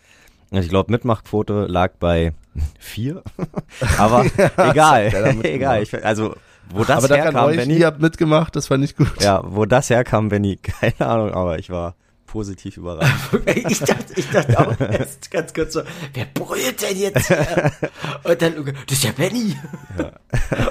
[0.51, 2.33] Und Ich glaube, Mitmachquote lag bei
[2.79, 3.23] vier.
[3.99, 4.25] Aber
[4.57, 5.13] egal,
[5.45, 5.83] egal.
[5.83, 6.35] Ich, also
[6.71, 9.11] wo das aber herkam, Benny, ihr habt mitgemacht, das fand ich gut.
[9.23, 11.95] ja, wo das herkam, Benny, keine Ahnung, aber ich war
[12.29, 13.13] positiv überrascht.
[13.69, 15.83] Ich dachte, ich dachte auch erst ganz kurz so,
[16.15, 17.73] wer brüllt denn jetzt hier?
[18.25, 19.57] Und dann, das ist ja Benny.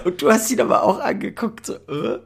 [0.06, 2.20] Und du hast ihn aber auch angeguckt, so, äh?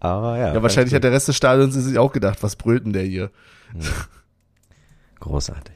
[0.00, 2.92] Aber ja, Ja, wahrscheinlich hat der Rest des Stadions sich auch gedacht, was brüllt denn
[2.92, 3.30] der hier?
[5.20, 5.74] großartig.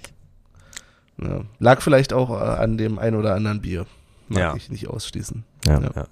[1.23, 1.43] Ja.
[1.59, 3.87] Lag vielleicht auch äh, an dem ein oder anderen Bier.
[4.29, 4.55] Mag Ja.
[4.57, 5.45] ich nicht ausschließen.
[5.67, 5.81] Ja, Ja.
[5.83, 5.91] ja.
[5.97, 6.07] Ja,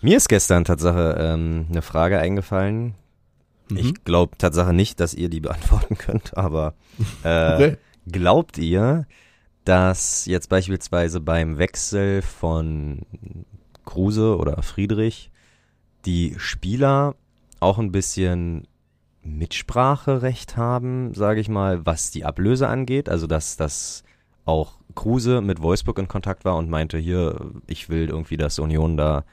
[0.00, 2.94] Mir ist gestern Tatsache ähm, eine Frage eingefallen.
[3.70, 3.76] Mhm.
[3.78, 6.74] Ich glaube Tatsache nicht, dass ihr die beantworten könnt, aber
[7.22, 7.76] äh, Okay.
[8.10, 9.06] glaubt ihr,
[9.64, 13.02] dass jetzt beispielsweise beim Wechsel von
[13.84, 15.30] Kruse oder Friedrich
[16.06, 17.14] die Spieler
[17.60, 18.66] auch ein bisschen
[19.22, 23.08] Mitspracherecht haben, sage ich mal, was die Ablöse angeht?
[23.08, 24.04] Also dass dass
[24.44, 28.96] auch Kruse mit Wolfsburg in Kontakt war und meinte, hier, ich will irgendwie, dass Union
[28.96, 29.24] da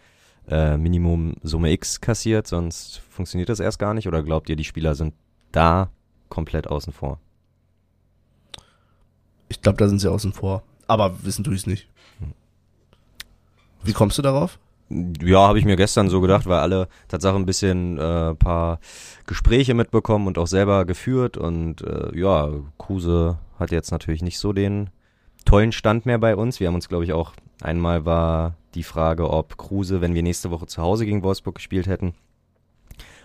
[0.50, 4.08] äh, Minimum Summe X kassiert, sonst funktioniert das erst gar nicht?
[4.08, 5.14] Oder glaubt ihr, die Spieler sind
[5.52, 5.90] da
[6.30, 7.20] komplett außen vor?
[9.50, 10.64] Ich glaube, da sind sie außen vor.
[10.88, 11.88] Aber wissen tue ich es nicht.
[13.84, 14.60] Wie kommst du darauf?
[14.90, 18.80] Ja, habe ich mir gestern so gedacht, weil alle Tatsache ein bisschen äh, paar
[19.26, 24.54] Gespräche mitbekommen und auch selber geführt und äh, ja, Kruse hat jetzt natürlich nicht so
[24.54, 24.92] den
[25.44, 26.60] tollen Stand mehr bei uns.
[26.60, 30.52] Wir haben uns, glaube ich, auch einmal war die Frage, ob Kruse, wenn wir nächste
[30.52, 32.14] Woche zu Hause gegen Wolfsburg gespielt hätten,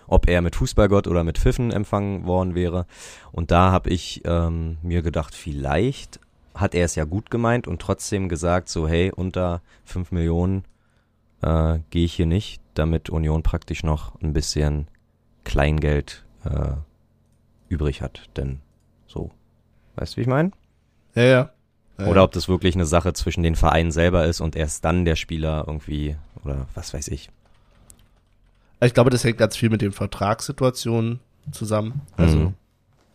[0.07, 2.85] ob er mit Fußballgott oder mit Pfiffen empfangen worden wäre.
[3.31, 6.19] Und da habe ich ähm, mir gedacht, vielleicht
[6.53, 10.65] hat er es ja gut gemeint und trotzdem gesagt, so hey, unter 5 Millionen
[11.41, 14.87] äh, gehe ich hier nicht, damit Union praktisch noch ein bisschen
[15.43, 16.73] Kleingeld äh,
[17.69, 18.29] übrig hat.
[18.37, 18.59] Denn
[19.07, 19.31] so,
[19.95, 20.51] weißt du, wie ich meine?
[21.15, 21.49] Ja, ja.
[22.01, 22.23] Ja Oder ja.
[22.23, 25.63] ob das wirklich eine Sache zwischen den Vereinen selber ist und erst dann der Spieler
[25.67, 27.29] irgendwie, oder was weiß ich.
[28.83, 31.19] Ich glaube, das hängt ganz viel mit den Vertragssituationen
[31.51, 32.01] zusammen.
[32.17, 32.53] Also, Mhm.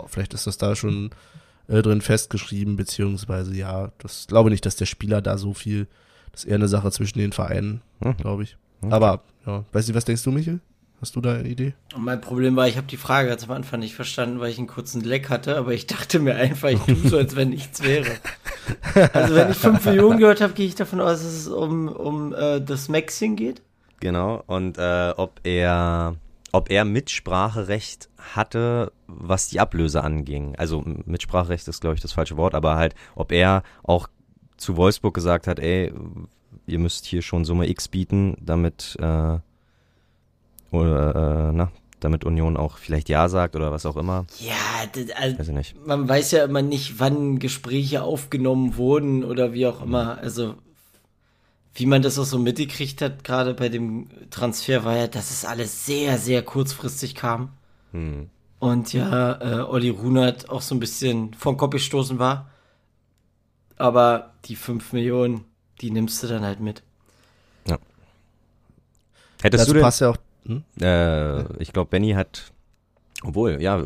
[0.06, 1.10] vielleicht ist das da schon
[1.68, 5.88] äh, drin festgeschrieben, beziehungsweise ja, das glaube nicht, dass der Spieler da so viel,
[6.30, 8.16] das ist eher eine Sache zwischen den Vereinen, Mhm.
[8.18, 8.56] glaube ich.
[8.82, 8.92] Okay.
[8.92, 10.60] Aber, ja, weiß nicht, was denkst du, Michael?
[11.00, 11.74] Hast du da eine Idee?
[11.94, 14.58] Und mein Problem war, ich habe die Frage ganz am Anfang nicht verstanden, weil ich
[14.58, 17.82] einen kurzen Leck hatte, aber ich dachte mir einfach, ich tue so, als wenn nichts
[17.82, 18.06] wäre.
[19.12, 22.34] Also wenn ich 5 Millionen gehört habe, gehe ich davon aus, dass es um, um
[22.34, 23.62] äh, das Maxing geht.
[24.00, 26.16] Genau, und äh, ob er
[26.52, 30.54] ob er Mitspracherecht hatte, was die Ablöse anging.
[30.56, 34.08] Also Mitspracherecht ist, glaube ich, das falsche Wort, aber halt, ob er auch
[34.56, 35.92] zu Wolfsburg gesagt hat, ey,
[36.66, 39.38] ihr müsst hier schon Summe X bieten, damit äh,
[40.70, 44.26] oder äh, na, damit Union auch vielleicht Ja sagt oder was auch immer.
[44.40, 44.54] Ja,
[44.92, 45.86] das, also, Weiß ich nicht.
[45.86, 50.18] man weiß ja immer nicht, wann Gespräche aufgenommen wurden oder wie auch immer.
[50.18, 50.54] Also,
[51.74, 55.44] wie man das auch so mitgekriegt hat, gerade bei dem Transfer, war ja, dass es
[55.44, 57.50] alles sehr, sehr kurzfristig kam.
[57.92, 58.30] Hm.
[58.58, 62.50] Und ja, äh, Olli Runert auch so ein bisschen vom Kopf gestoßen war.
[63.76, 65.44] Aber die 5 Millionen,
[65.82, 66.82] die nimmst du dann halt mit.
[69.42, 70.16] Hättest Dazu du denn, passt ja auch.
[70.46, 70.62] Hm?
[70.80, 72.52] äh, ich glaube, Benny hat,
[73.22, 73.82] obwohl, ja,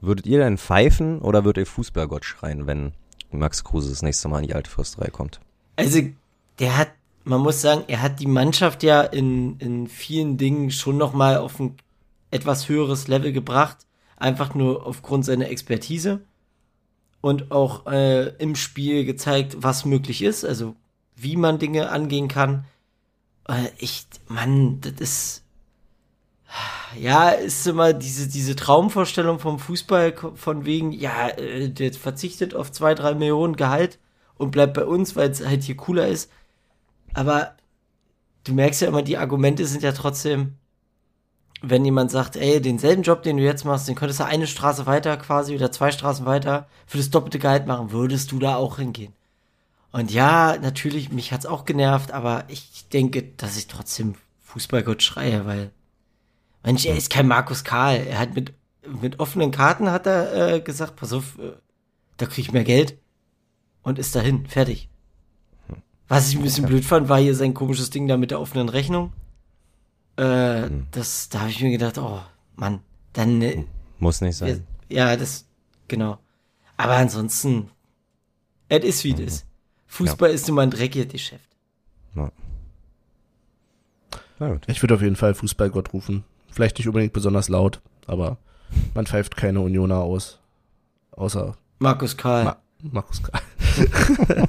[0.00, 2.92] würdet ihr denn pfeifen oder würdet ihr Fußballgott schreien, wenn
[3.30, 5.40] Max Kruse das nächste Mal in die alte Fürsterei kommt?
[5.76, 6.00] Also,
[6.58, 6.90] der hat,
[7.24, 11.58] man muss sagen, er hat die Mannschaft ja in, in vielen Dingen schon nochmal auf
[11.58, 11.76] ein
[12.30, 13.78] etwas höheres Level gebracht.
[14.16, 16.20] Einfach nur aufgrund seiner Expertise.
[17.20, 20.74] Und auch äh, im Spiel gezeigt, was möglich ist, also
[21.16, 22.64] wie man Dinge angehen kann.
[23.46, 25.44] Äh, ich, Mann, das ist.
[26.96, 32.72] Ja, ist immer diese, diese Traumvorstellung vom Fußball von wegen, ja, äh, der verzichtet auf
[32.72, 33.98] zwei, drei Millionen Gehalt
[34.36, 36.30] und bleibt bei uns, weil es halt hier cooler ist.
[37.14, 37.54] Aber
[38.44, 40.56] du merkst ja immer, die Argumente sind ja trotzdem,
[41.62, 44.86] wenn jemand sagt, ey, denselben Job, den du jetzt machst, den könntest du eine Straße
[44.86, 48.78] weiter quasi oder zwei Straßen weiter für das doppelte Gehalt machen, würdest du da auch
[48.78, 49.12] hingehen?
[49.92, 55.46] Und ja, natürlich, mich hat's auch genervt, aber ich denke, dass ich trotzdem Fußballgott schreie,
[55.46, 55.70] weil
[56.62, 58.06] Mensch, er ist kein Markus Karl.
[58.06, 58.52] Er hat mit,
[58.86, 61.52] mit offenen Karten hat er äh, gesagt, pass auf, äh,
[62.16, 62.98] da krieg ich mehr Geld
[63.82, 64.88] und ist dahin, fertig.
[66.08, 68.68] Was ich ein bisschen blöd fand, war hier sein komisches Ding da mit der offenen
[68.68, 69.12] Rechnung.
[70.16, 72.20] Äh, das, da habe ich mir gedacht, oh,
[72.56, 72.80] Mann,
[73.12, 73.64] dann, äh,
[73.98, 74.66] Muss nicht sein.
[74.88, 75.46] ja, das,
[75.88, 76.18] genau.
[76.76, 77.70] Aber ansonsten,
[78.68, 79.46] es ist wie es ist.
[79.86, 81.48] Fußball ist immer ein dreckiges Geschäft.
[82.14, 82.30] Ja.
[84.38, 84.64] Na gut.
[84.68, 86.24] Ich würde auf jeden Fall Fußballgott rufen.
[86.52, 88.38] Vielleicht nicht unbedingt besonders laut, aber
[88.94, 90.38] man pfeift keine Unioner aus.
[91.12, 92.44] Außer Markus Karl.
[92.44, 93.40] Ma Markus Karl.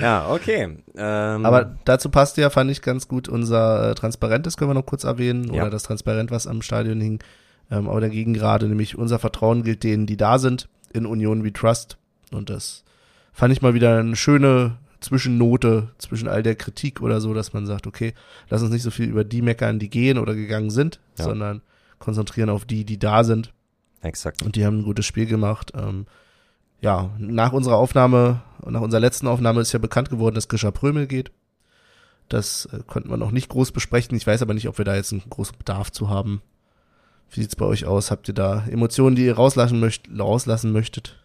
[0.00, 0.78] Ja, okay.
[0.96, 4.74] Ähm, Aber dazu passt ja, fand ich ganz gut, unser äh, Transparent, das können wir
[4.74, 5.62] noch kurz erwähnen, Ja.
[5.62, 7.22] oder das Transparent, was am Stadion hing,
[7.70, 11.52] ähm, aber dagegen gerade, nämlich unser Vertrauen gilt denen, die da sind, in Union We
[11.52, 11.98] Trust.
[12.32, 12.84] Und das
[13.32, 17.66] fand ich mal wieder eine schöne Zwischennote zwischen all der Kritik oder so, dass man
[17.66, 18.14] sagt, okay,
[18.48, 21.24] lass uns nicht so viel über die meckern, die gehen oder gegangen sind, Ja.
[21.24, 21.60] sondern
[21.98, 23.52] konzentrieren auf die, die da sind.
[24.00, 24.42] exakt.
[24.42, 25.72] Und die haben ein gutes Spiel gemacht.
[25.76, 26.06] Ähm,
[26.80, 31.06] ja, nach unserer Aufnahme, nach unserer letzten Aufnahme ist ja bekannt geworden, dass Grisha Prömel
[31.06, 31.30] geht.
[32.28, 34.16] Das äh, konnten wir noch nicht groß besprechen.
[34.16, 36.42] Ich weiß aber nicht, ob wir da jetzt einen großen Bedarf zu haben.
[37.30, 38.10] Wie sieht's bei euch aus?
[38.10, 41.21] Habt ihr da Emotionen, die ihr rauslassen, möcht rauslassen möchtet?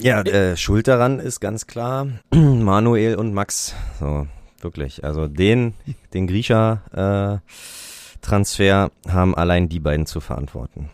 [0.00, 3.74] Ja, äh, Schuld daran ist ganz klar Manuel und Max.
[4.00, 4.26] So,
[4.60, 5.04] wirklich.
[5.04, 5.74] Also den,
[6.14, 10.90] den Griecher-Transfer haben allein die beiden zu verantworten.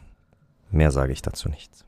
[0.70, 1.84] Mehr sage ich dazu nichts.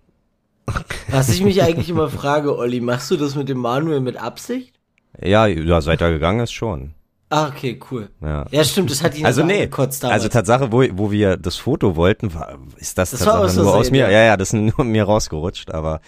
[1.09, 4.75] Was ich mich eigentlich immer frage, Olli, machst du das mit dem Manuel mit Absicht?
[5.23, 6.93] Ja, ja, seit er gegangen ist schon.
[7.29, 8.09] Ah, okay, cool.
[8.21, 8.45] Ja.
[8.51, 10.23] Ja, stimmt, das hat ihn Also so nee, angekotzt damals.
[10.23, 13.91] also Tatsache, wo, wo wir das Foto wollten, war, ist das, Das Tatsache nur aus
[13.91, 14.11] mir, ja.
[14.11, 16.01] ja, ja, das ist nur mir rausgerutscht, aber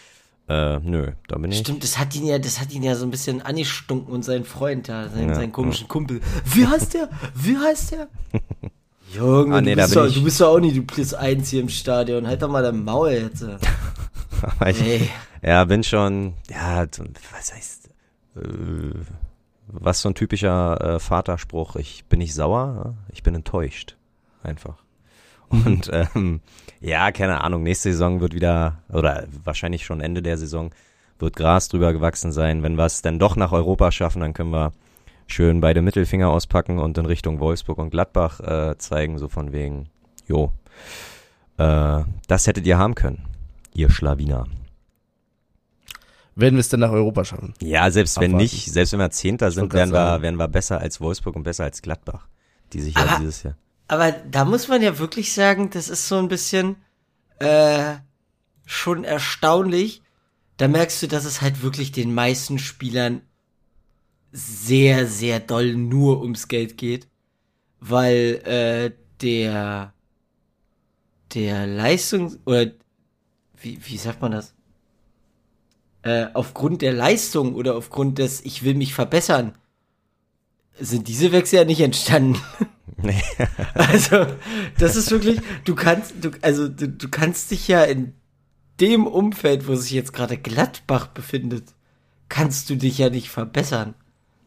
[0.49, 1.59] äh, nö, da bin ich.
[1.59, 4.45] Stimmt, das hat ihn ja, das hat ihn ja so ein bisschen angestunken und sein
[4.45, 6.21] Freund da, sein, Ja, seinen komischen Kumpel.
[6.47, 7.09] Wie heißt der?
[7.35, 8.09] Wie heißt der?
[9.15, 11.61] Junge, Ah, nee, du, bist ich- du bist doch auch nie du plus eins hier
[11.61, 12.27] im Stadion.
[12.27, 13.45] Halt doch mal dein Maul jetzt.
[14.69, 15.11] Ich, Ey.
[15.43, 16.87] Ja, bin schon, ja,
[17.33, 17.89] was heißt,
[18.37, 18.41] äh,
[19.67, 23.97] was so ein typischer äh, Vaterspruch, ich bin nicht sauer, ja, ich bin enttäuscht.
[24.45, 24.77] Einfach.
[25.49, 26.41] Und ähm,
[26.81, 30.70] ja, keine Ahnung, nächste Saison wird wieder, oder wahrscheinlich schon Ende der Saison,
[31.18, 32.62] wird Gras drüber gewachsen sein.
[32.62, 34.72] Wenn wir es dann doch nach Europa schaffen, dann können wir
[35.26, 39.89] schön beide Mittelfinger auspacken und in Richtung Wolfsburg und Gladbach äh, zeigen, so von wegen,
[40.26, 40.53] jo,
[41.59, 43.24] äh, das hättet ihr haben können,
[43.74, 44.47] ihr Schlawiner.
[46.35, 47.53] Wenn wir es denn nach Europa schaffen.
[47.61, 48.45] Ja, selbst wenn Abwarten.
[48.45, 51.43] nicht, selbst wenn wir Zehnter sind, werden grad wir, werden wir besser als Wolfsburg und
[51.43, 52.29] besser als Gladbach,
[52.72, 53.57] die sich ja Aber- dieses Jahr.
[53.89, 56.76] Aber da muss man ja wirklich sagen, das ist so ein bisschen
[57.39, 57.97] äh,
[58.66, 60.03] schon erstaunlich.
[60.59, 63.22] Da merkst du, dass es halt wirklich den meisten Spielern
[64.30, 67.09] sehr, sehr doll nur ums Geld geht.
[67.80, 69.95] Weil äh, der
[71.34, 72.72] der Leistung oder
[73.61, 74.55] wie, wie sagt man das?
[76.03, 79.55] Äh, aufgrund der Leistung oder aufgrund des Ich will mich verbessern,
[80.78, 82.41] sind diese Wechsel ja nicht entstanden.
[82.97, 83.22] Nee.
[83.74, 84.26] Also,
[84.78, 88.14] das ist wirklich, du kannst, du, also du, du kannst dich ja in
[88.80, 91.74] dem Umfeld, wo sich jetzt gerade Gladbach befindet,
[92.28, 93.95] kannst du dich ja nicht verbessern.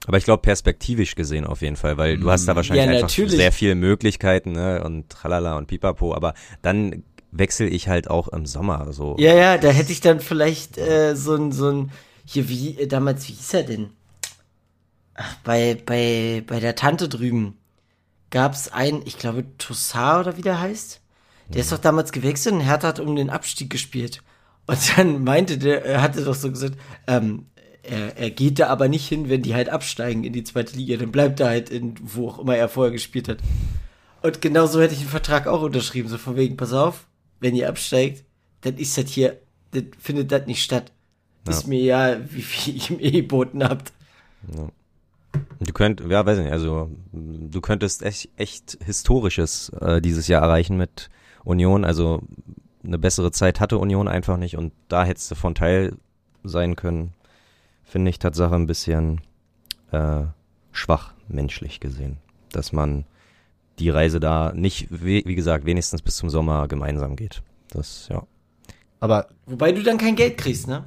[0.08, 3.10] Aber ich glaube perspektivisch gesehen auf jeden Fall, weil du hast da wahrscheinlich Ja, einfach
[3.10, 3.36] natürlich.
[3.36, 4.84] sehr viele Möglichkeiten ne?
[4.84, 9.16] und tralala und pipapo, aber dann wechsle ich halt auch im Sommer so.
[9.20, 11.92] Ja, ja, da hätte ich dann vielleicht äh, so ein, so ein,
[12.26, 13.90] hier wie, äh, damals, wie hieß er denn?
[15.14, 17.58] Ach, bei, bei, bei der Tante drüben
[18.32, 21.02] gab's einen, ich glaube, Tossar oder wie der heißt.
[21.50, 24.24] Der ist doch damals gewechselt und Hertha hat um den Abstieg gespielt.
[24.68, 26.78] Und dann meinte der, er hatte doch so gesagt,
[27.08, 27.48] ähm,
[27.84, 30.98] er, er geht da aber nicht hin, wenn die halt absteigen in die zweite Liga.
[30.98, 33.40] Dann bleibt er halt in, wo auch immer er vorher gespielt hat.
[34.22, 37.08] Und genau so hätte ich den Vertrag auch unterschrieben, so von wegen, pass auf,
[37.40, 38.24] wenn ihr absteigt,
[38.62, 40.92] dann ist das hier, dann findet das nicht statt.
[41.50, 43.92] Ist mir ja, wie viel ich mir geboten habt.
[45.64, 50.42] Du könnt, ja, weiß ich nicht, also du könntest echt, echt Historisches äh, dieses Jahr
[50.42, 51.12] erreichen mit
[51.44, 51.86] Union.
[51.86, 52.24] Also
[52.84, 55.98] eine bessere Zeit hatte Union einfach nicht und da hättest du von Teil
[56.44, 57.14] sein können.
[57.84, 59.22] Finde ich Tatsache ein bisschen
[59.92, 60.24] äh,
[60.72, 62.18] schwach menschlich gesehen,
[62.52, 63.06] dass man
[63.78, 67.44] die Reise da nicht, wie, wie gesagt, wenigstens bis zum Sommer gemeinsam geht.
[67.70, 68.24] Das, ja.
[69.00, 70.86] Aber Wobei du dann kein Geld kriegst, ne?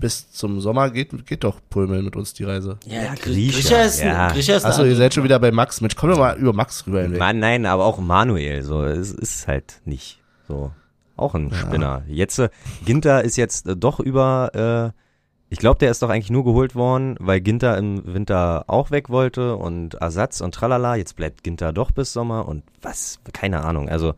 [0.00, 2.78] Bis zum Sommer geht, geht doch Pullman mit uns die Reise.
[2.86, 4.28] Ja, Grisha, Grisha ist, ja.
[4.28, 5.80] ist Achso, ihr seid schon wieder bei Max.
[5.80, 7.18] Mensch, komm doch mal über Max rüber hinweg.
[7.18, 10.72] Mann, nein, aber auch Manuel, so, es ist halt nicht so.
[11.16, 12.02] Auch ein Spinner.
[12.08, 12.50] Jetzt, äh,
[12.84, 15.00] Ginter ist jetzt äh, doch über, äh,
[15.48, 19.08] ich glaube, der ist doch eigentlich nur geholt worden, weil Ginter im Winter auch weg
[19.08, 20.96] wollte und Ersatz und tralala.
[20.96, 23.88] Jetzt bleibt Ginter doch bis Sommer und was, keine Ahnung.
[23.88, 24.12] Also,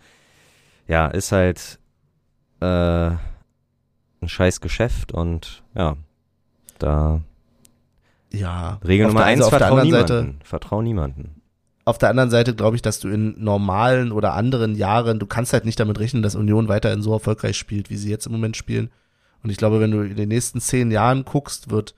[0.89, 1.79] ja, ist halt,
[2.61, 3.11] äh,
[4.21, 5.97] ein scheiß Geschäft und, ja,
[6.79, 7.21] da,
[8.33, 8.79] Ja.
[8.87, 10.33] Regel Nummer eins, also auf der vertrau anderen niemanden.
[10.39, 11.43] Seite, Vertrau niemanden.
[11.85, 15.53] auf der anderen Seite glaube ich, dass du in normalen oder anderen Jahren, du kannst
[15.53, 18.57] halt nicht damit rechnen, dass Union weiterhin so erfolgreich spielt, wie sie jetzt im Moment
[18.57, 18.91] spielen.
[19.43, 21.95] Und ich glaube, wenn du in den nächsten zehn Jahren guckst, wird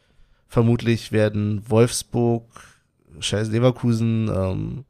[0.47, 2.45] vermutlich werden Wolfsburg,
[3.19, 4.85] Scheiß Leverkusen, ähm,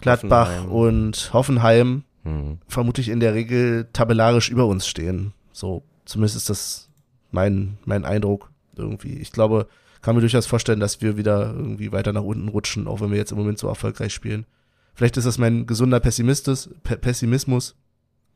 [0.00, 0.70] Gladbach Hoffenheim.
[0.72, 2.58] und Hoffenheim Hm.
[2.68, 5.32] vermutlich in der Regel tabellarisch über uns stehen.
[5.52, 5.82] So,
[6.12, 6.88] zumindest ist das
[7.30, 9.14] mein, mein Eindruck irgendwie.
[9.18, 9.66] Ich glaube,
[10.02, 13.16] kann mir durchaus vorstellen, dass wir wieder irgendwie weiter nach unten rutschen, auch wenn wir
[13.16, 14.46] jetzt im Moment so erfolgreich spielen.
[14.94, 17.76] Vielleicht ist das mein gesunder Pessimistus, Pe Pessimismus,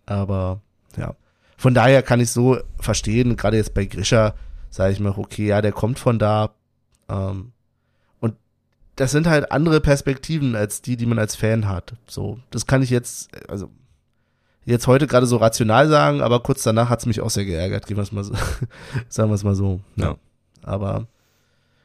[0.06, 0.62] aber
[0.96, 1.14] ja.
[1.58, 4.34] Von daher kann ich so verstehen, gerade jetzt bei Grisha,
[4.70, 6.54] sage ich mir, okay, ja, der kommt von da.
[7.08, 7.52] Ähm,
[8.20, 8.36] und
[8.96, 11.94] das sind halt andere Perspektiven als die, die man als Fan hat.
[12.06, 13.70] So, das kann ich jetzt, also
[14.66, 17.96] jetzt heute gerade so rational sagen, aber kurz danach hat's mich auch sehr geärgert, gehen
[17.96, 18.34] wir es mal so,
[19.08, 19.80] sagen wir es mal so.
[19.96, 20.16] Ja.
[20.62, 21.06] Aber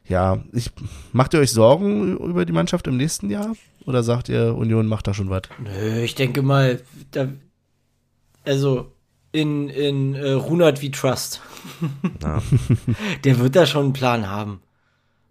[0.07, 0.71] ja, ich
[1.13, 3.53] macht ihr euch Sorgen über die Mannschaft im nächsten Jahr?
[3.85, 5.43] Oder sagt ihr, Union macht da schon was?
[5.59, 7.29] Nö, ich denke mal, da,
[8.45, 8.91] also
[9.31, 11.41] in, in äh, Runert wie Trust.
[12.21, 12.41] Ja.
[13.23, 14.61] Der wird da schon einen Plan haben.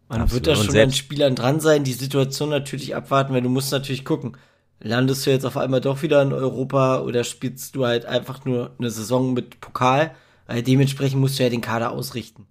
[0.08, 0.46] Man Absolut.
[0.46, 4.04] wird da schon an Spielern dran sein, die Situation natürlich abwarten, weil du musst natürlich
[4.04, 4.36] gucken.
[4.82, 8.70] Landest du jetzt auf einmal doch wieder in Europa oder spielst du halt einfach nur
[8.78, 10.14] eine Saison mit Pokal?
[10.46, 12.46] Weil dementsprechend musst du ja den Kader ausrichten.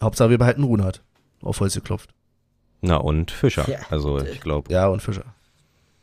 [0.00, 1.02] Hauptsache wir behalten Runert.
[1.42, 2.10] Auf Holz geklopft.
[2.80, 3.68] Na und Fischer.
[3.68, 3.78] Ja.
[3.90, 5.24] Also ich glaube, Ja, und Fischer.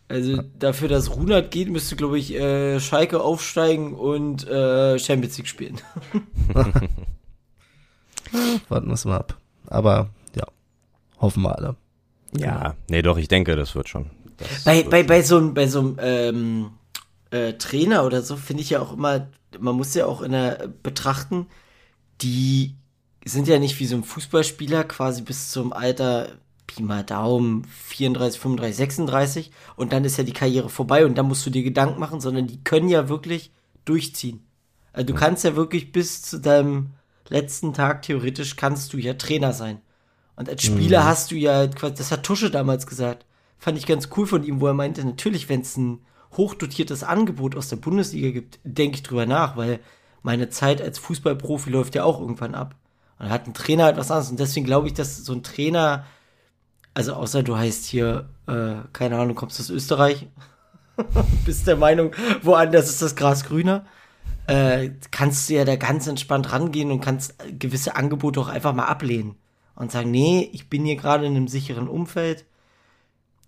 [0.09, 5.47] Also dafür, dass Runert geht, müsste, glaube ich, äh, Schalke aufsteigen und äh, Champions League
[5.47, 5.79] spielen.
[8.67, 9.37] Warten wir es mal ab.
[9.67, 10.43] Aber ja,
[11.19, 11.77] hoffen wir alle.
[12.35, 14.09] ja, nee, doch, ich denke, das wird schon.
[14.65, 16.71] Bei, bei, bei so einem bei so einem, ähm,
[17.31, 19.27] äh, Trainer oder so finde ich ja auch immer,
[19.59, 21.47] man muss ja auch in der betrachten,
[22.21, 22.75] die
[23.25, 26.29] sind ja nicht wie so ein Fußballspieler quasi bis zum Alter
[26.67, 31.27] Pi mal Daumen 34, 35, 36 und dann ist ja die Karriere vorbei und dann
[31.27, 33.51] musst du dir Gedanken machen, sondern die können ja wirklich
[33.85, 34.45] durchziehen.
[34.93, 36.91] Also du kannst ja wirklich bis zu deinem
[37.29, 39.79] letzten Tag theoretisch kannst du ja Trainer sein.
[40.35, 43.25] Und als Spieler hast du ja, quasi- das hat Tusche damals gesagt,
[43.61, 45.99] fand ich ganz cool von ihm, wo er meinte, natürlich, wenn es ein
[46.35, 49.79] hochdotiertes Angebot aus der Bundesliga gibt, denke ich drüber nach, weil
[50.23, 52.73] meine Zeit als Fußballprofi läuft ja auch irgendwann ab.
[53.19, 54.31] Und hat ein Trainer halt was anderes.
[54.31, 56.05] Und deswegen glaube ich, dass so ein Trainer,
[56.95, 60.27] also außer du heißt hier, äh, keine Ahnung, kommst aus Österreich,
[61.45, 63.85] bist der Meinung, woanders ist das Gras grüner,
[64.47, 68.85] äh, kannst du ja da ganz entspannt rangehen und kannst gewisse Angebote auch einfach mal
[68.85, 69.35] ablehnen
[69.75, 72.45] und sagen, nee, ich bin hier gerade in einem sicheren Umfeld,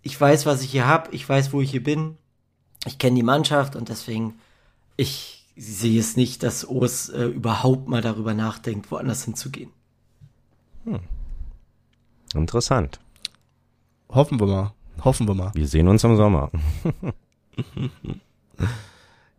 [0.04, 2.18] ich weiß, was ich hier habe, ich weiß, wo ich hier bin,
[2.86, 4.36] ich kenne die Mannschaft und deswegen,
[4.98, 9.72] ich sehe es nicht, dass Urs äh, überhaupt mal darüber nachdenkt, woanders hinzugehen.
[12.36, 13.00] Interessant.
[14.10, 14.74] Hoffen wir mal.
[15.04, 15.52] Hoffen wir mal.
[15.56, 16.52] Wir sehen uns im Sommer.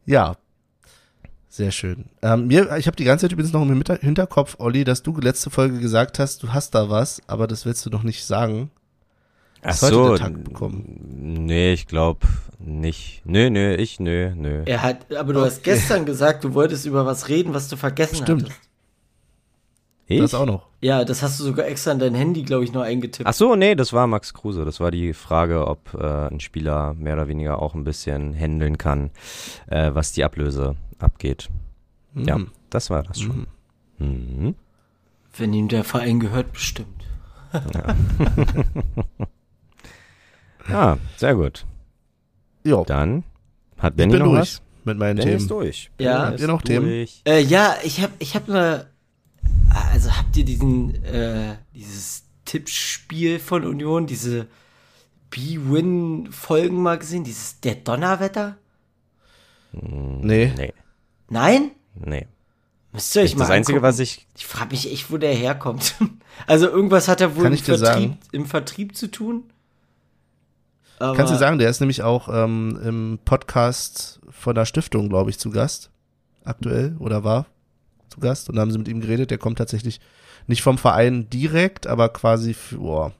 [0.07, 0.37] Ja.
[1.49, 2.11] Sehr schön.
[2.21, 5.17] Ähm, mir, ich habe die ganze Zeit übrigens noch im Hinter- Hinterkopf, Olli, dass du
[5.19, 8.71] letzte Folge gesagt hast, du hast da was, aber das willst du noch nicht sagen.
[9.65, 10.09] Ach heute so.
[10.11, 11.01] der Tag bekommen?
[11.47, 12.27] Nee, ich glaube
[12.59, 13.23] nicht.
[13.25, 14.63] Nö, nö, ich, nö, nö.
[14.67, 18.17] Er hat, aber du hast gestern gesagt, du wolltest über was reden, was du vergessen
[18.17, 18.43] Stimmt.
[18.45, 18.61] hattest.
[20.07, 20.21] Ich?
[20.21, 20.67] Das auch noch.
[20.83, 23.27] Ja, das hast du sogar extra in dein Handy, glaube ich, nur eingetippt.
[23.27, 24.67] Ach so, nee, das war Max Kruse.
[24.67, 28.77] Das war die Frage, ob äh, ein Spieler mehr oder weniger auch ein bisschen handeln
[28.77, 29.11] kann,
[29.69, 31.49] äh, was die Ablöse abgeht.
[32.15, 32.49] Ja, Mhm.
[32.69, 33.47] das war das schon.
[33.99, 34.55] Mhm.
[35.39, 37.03] Wenn ihm der Verein gehört, bestimmt.
[37.53, 37.61] Ja,
[41.17, 41.65] sehr gut.
[42.65, 43.25] Jo, Dann
[43.79, 44.63] hat ich Benny bin noch durch was?
[44.85, 45.49] mit meinen Benny ist Themen.
[45.49, 45.91] durch.
[45.99, 46.27] Ja.
[46.27, 47.07] Habt ihr ist noch Themen?
[47.27, 48.87] Äh, ja, ich habe ich hab eine.
[49.93, 54.47] Also habt ihr diesen, äh, dieses Tippspiel von Union, diese
[55.31, 57.25] B-Win-Folgen mal gesehen?
[57.25, 58.57] Dieses Der Donnerwetter?
[59.73, 60.53] Nee.
[60.57, 60.73] Nee,
[61.29, 61.73] Nein?
[61.95, 62.27] nee.
[62.93, 63.89] Müsst ihr euch Das, mal Einzige, angucken.
[63.89, 64.27] was ich.
[64.37, 65.95] Ich frage mich echt, wo der herkommt.
[66.49, 69.45] Also irgendwas hat er wohl im ich Vertrieb, im Vertrieb zu tun.
[71.05, 75.31] Aber Kannst du sagen, der ist nämlich auch ähm, im Podcast von der Stiftung, glaube
[75.31, 75.91] ich, zu Gast.
[76.45, 77.47] Aktuell oder war
[78.09, 78.49] zu Gast.
[78.49, 79.31] Und da haben sie mit ihm geredet.
[79.31, 80.01] Der kommt tatsächlich
[80.47, 83.13] nicht vom Verein direkt, aber quasi für, boah,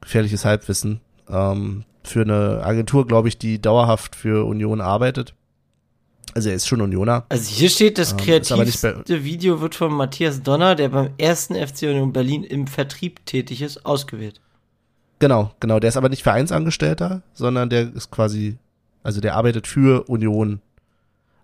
[0.00, 1.00] gefährliches Halbwissen.
[1.28, 5.34] Ähm, für eine Agentur, glaube ich, die dauerhaft für Union arbeitet.
[6.34, 7.24] Also er ist schon Unioner.
[7.30, 11.82] Also hier steht, das Ähm, kreativste Video wird von Matthias Donner, der beim ersten FC
[11.82, 14.40] Union Berlin im Vertrieb tätig ist, ausgewählt.
[15.18, 15.80] Genau, genau.
[15.80, 18.58] Der ist aber nicht Vereinsangestellter, sondern der ist quasi,
[19.02, 20.60] also der arbeitet für Union.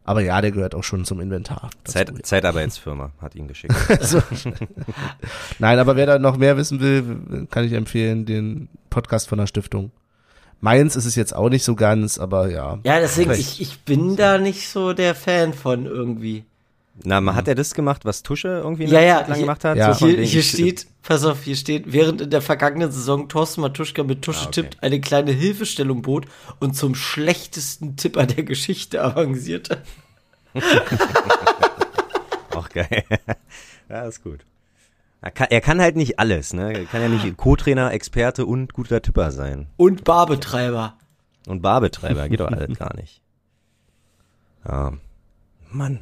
[0.04, 1.70] Aber ja, der gehört auch schon zum Inventar.
[1.84, 2.22] Zeit, ja.
[2.22, 3.74] Zeitarbeitsfirma hat ihn geschickt.
[3.88, 4.22] Also,
[5.58, 9.46] nein, aber wer da noch mehr wissen will, kann ich empfehlen, den Podcast von der
[9.46, 9.92] Stiftung.
[10.60, 12.78] Meins ist es jetzt auch nicht so ganz, aber ja.
[12.84, 16.44] Ja, deswegen, ich, ich bin da nicht so der Fan von irgendwie.
[17.02, 19.64] Na, mal hat er das gemacht, was Tusche irgendwie Ja, ja, Zeit lang hier- gemacht
[19.64, 19.76] hat?
[19.76, 19.94] ja.
[19.94, 24.04] So Hier, hier steht, pass auf, hier steht, während in der vergangenen Saison Thorsten Matuschka
[24.04, 24.62] mit Tusche Ah, okay.
[24.62, 26.26] tippt, eine kleine Hilfestellung bot
[26.60, 29.82] und zum schlechtesten Tipper der Geschichte avancierte.
[32.54, 33.02] Auch geil.
[33.88, 34.40] ja, ist gut.
[35.20, 36.72] Er kann, er kann halt nicht alles, ne?
[36.72, 39.66] Er kann ja nicht Co-Trainer, Experte und guter Tipper sein.
[39.76, 40.96] Und Barbetreiber.
[41.46, 43.20] Und Barbetreiber, geht doch alles gar nicht.
[44.68, 44.92] Ja.
[45.70, 46.00] Mann.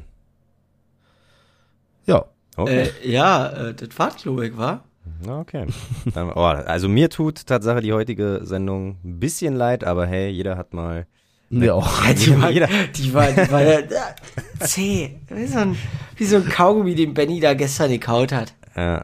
[2.05, 2.25] Ja.
[2.55, 2.89] Okay.
[3.03, 4.83] Äh, ja, äh, das war Klobek, war?
[5.27, 5.65] Okay.
[6.13, 10.57] Dann, oh, also mir tut Tatsache die heutige Sendung ein bisschen leid, aber hey, jeder
[10.57, 11.07] hat mal.
[11.49, 12.03] Mir auch.
[12.05, 13.79] Ja, die war, Jeder- die war, die war ja,
[14.59, 15.19] zäh.
[15.29, 15.75] Wie so, ein,
[16.17, 18.53] wie so ein Kaugummi, den Benny da gestern gekaut hat.
[18.75, 18.99] Äh,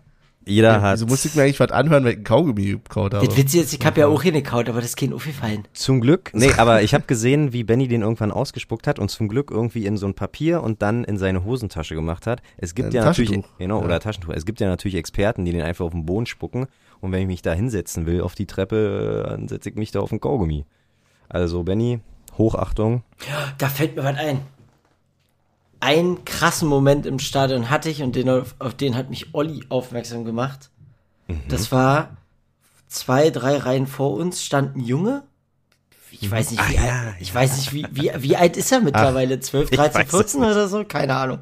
[0.45, 3.27] jeder hat Wieso musste ich mir eigentlich was anhören, weil ich einen Kaugummi gekaut habe?
[3.27, 5.67] Das Witz ist, ich hab ja auch hier gekaut, aber das ist kein aufgefallen.
[5.73, 9.27] zum Glück, nee, aber ich habe gesehen, wie Benny den irgendwann ausgespuckt hat und zum
[9.27, 12.41] Glück irgendwie in so ein Papier und dann in seine Hosentasche gemacht hat.
[12.57, 13.57] Es gibt Ein ja natürlich, Taschentuch.
[13.57, 13.85] genau, Ja.
[13.85, 14.33] oder Taschentuch.
[14.33, 16.67] Es gibt ja natürlich Experten, die den einfach auf den Boden spucken
[17.01, 19.99] und wenn ich mich da hinsetzen will auf die Treppe, dann setze ich mich da
[19.99, 20.65] auf den Kaugummi.
[21.27, 21.99] Also Benny,
[22.37, 23.03] Hochachtung.
[23.57, 24.39] Da fällt mir was ein.
[25.79, 29.63] Einen krassen Moment im Stadion hatte ich und den, auf, auf den hat mich Olli
[29.69, 30.69] aufmerksam gemacht.
[31.47, 32.17] Das war
[32.87, 35.23] zwei, drei Reihen vor uns stand ein Junge.
[36.11, 38.71] Ich weiß nicht, wie, Ach, alt, ja, ich weiß nicht, wie, wie, wie alt ist
[38.71, 39.39] er mittlerweile?
[39.39, 40.49] 12, ich 13, weiß es 14 nicht.
[40.51, 40.83] oder so?
[40.83, 41.39] Keine Ahnung.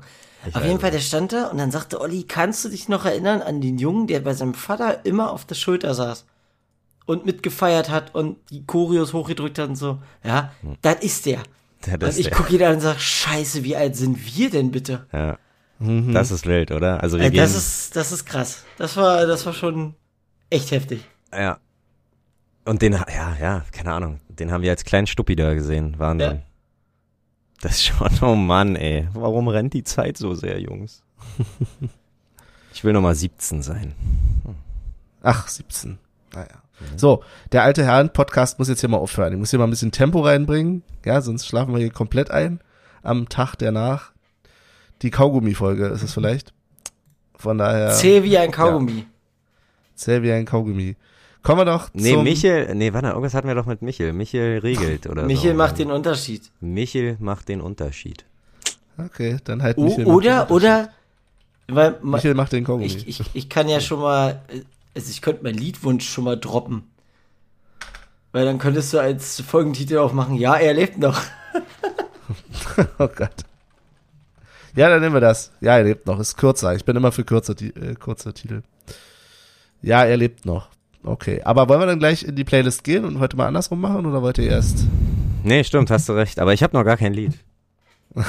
[0.53, 3.41] Auf jeden Fall, der stand da und dann sagte Olli, kannst du dich noch erinnern
[3.41, 6.25] an den Jungen, der bei seinem Vater immer auf der Schulter saß
[7.05, 9.99] und mitgefeiert hat und die Choreos hochgedrückt hat und so?
[10.23, 11.41] Ja, das ist der.
[11.97, 12.35] Das und ich der.
[12.37, 15.07] gucke ihn an und sag, scheiße, wie alt sind wir denn bitte?
[15.13, 15.37] Ja.
[15.79, 17.03] Das ist wild, oder?
[17.03, 18.63] Also wir Äh, gehen, das ist, das ist krass.
[18.77, 19.93] Das war, das war schon
[20.49, 21.01] echt heftig.
[21.31, 21.59] ja.
[22.65, 24.19] Und den, ja, ja, keine Ahnung.
[24.27, 25.97] Den haben wir als kleinen Stuppi da gesehen.
[25.99, 26.31] Wahnsinn.
[26.37, 26.41] Ja.
[27.61, 29.07] Das ist schon, oh Mann, ey.
[29.13, 31.01] Warum rennt die Zeit so sehr, Jungs?
[32.73, 33.93] ich will nochmal 17 sein.
[35.21, 35.97] Ach, 17.
[36.33, 36.61] Naja.
[36.95, 39.33] So, der alte Herren-Podcast muss jetzt hier mal aufhören.
[39.33, 40.83] Ich muss hier mal ein bisschen Tempo reinbringen.
[41.05, 42.59] Ja, sonst schlafen wir hier komplett ein.
[43.03, 44.11] Am Tag danach.
[45.01, 46.53] Die Kaugummi-Folge ist es vielleicht.
[47.35, 47.91] Von daher.
[47.91, 49.05] Zäh wie ein Kaugummi.
[49.95, 50.95] Zäh wie ein Kaugummi.
[51.43, 54.11] Kommen wir doch Nee, zum, Michel, nee, warte, irgendwas hatten wir doch mit Michel.
[54.11, 55.57] Michel regelt oder Michel so.
[55.57, 56.51] macht den Unterschied.
[56.59, 58.25] Michel macht den Unterschied.
[58.97, 59.99] Okay, dann halt O Michel.
[59.99, 60.55] macht den oder, Unterschied.
[60.55, 60.89] oder,
[61.69, 62.85] weil, Michel macht den Kaugummi.
[62.87, 64.61] ich, ich, ich kann ja schon mal, äh,
[64.97, 66.83] also ich könnte meinen Liedwunsch schon mal droppen.
[68.33, 71.21] Weil dann könntest du als Folgentitel auch machen, ja, er lebt noch.
[72.99, 73.45] Oh Gott.
[74.75, 75.51] Ja, dann nehmen wir das.
[75.61, 76.19] Ja, er lebt noch.
[76.19, 76.75] Ist kürzer.
[76.75, 78.61] Ich bin immer für kürze, Ti- äh, kurze Titel.
[79.81, 80.69] Ja, er lebt noch.
[81.03, 84.05] Okay, aber wollen wir dann gleich in die Playlist gehen und heute mal andersrum machen
[84.05, 84.79] oder wollt ihr erst?
[85.43, 86.37] Nee, stimmt, hast du recht.
[86.39, 87.33] Aber ich habe noch gar kein Lied.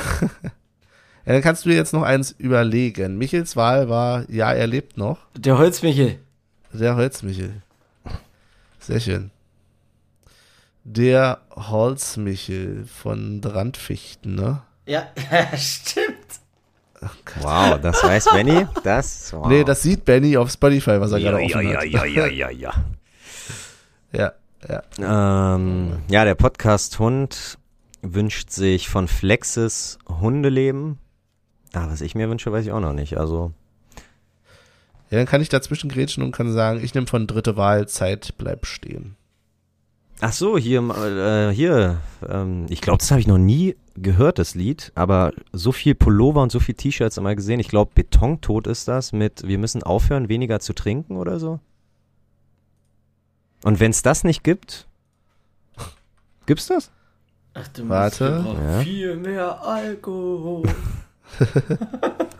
[1.27, 3.19] Ja, dann kannst du dir jetzt noch eins überlegen.
[3.19, 5.19] Michels Wahl war, ja, er lebt noch.
[5.37, 6.19] Der Holzmichel.
[6.73, 7.63] Der Holzmichel.
[8.79, 9.31] Sehr schön.
[10.85, 14.63] Der Holzmichel von Brandfichten, ne?
[14.87, 15.07] Ja,
[15.57, 16.17] stimmt.
[17.41, 18.67] Wow, das weiß Benny.
[18.83, 19.33] Das.
[19.33, 19.47] Wow.
[19.49, 21.87] Nee, das sieht Benny auf Spotify, was er ja, gerade ja, offen ja, hat.
[21.87, 22.73] ja, ja, ja, ja.
[24.13, 24.33] ja,
[24.99, 25.55] ja.
[25.55, 27.59] Ähm, ja, der Podcast Hund
[28.03, 30.99] wünscht sich von Flexes Hundeleben.
[31.75, 33.19] Ah, was ich mir wünsche, weiß ich auch noch nicht.
[33.19, 33.53] Also,
[35.11, 38.35] Ja, dann kann ich dazwischen grätschen und kann sagen, ich nehme von dritte Wahl Zeit,
[38.37, 39.17] bleib stehen.
[40.21, 44.55] ach so, hier, äh, hier, ähm, ich glaube, das habe ich noch nie gehört, das
[44.55, 47.61] Lied, aber so viel Pullover und so viel T-Shirts einmal gesehen.
[47.61, 51.61] Ich glaube, Betontod ist das mit Wir müssen aufhören, weniger zu trinken oder so.
[53.65, 54.87] Und wenn es das nicht gibt,
[56.47, 56.91] gibt's das?
[57.55, 58.45] Ach du Warte.
[58.63, 58.81] Ja.
[58.81, 60.63] viel mehr Alkohol.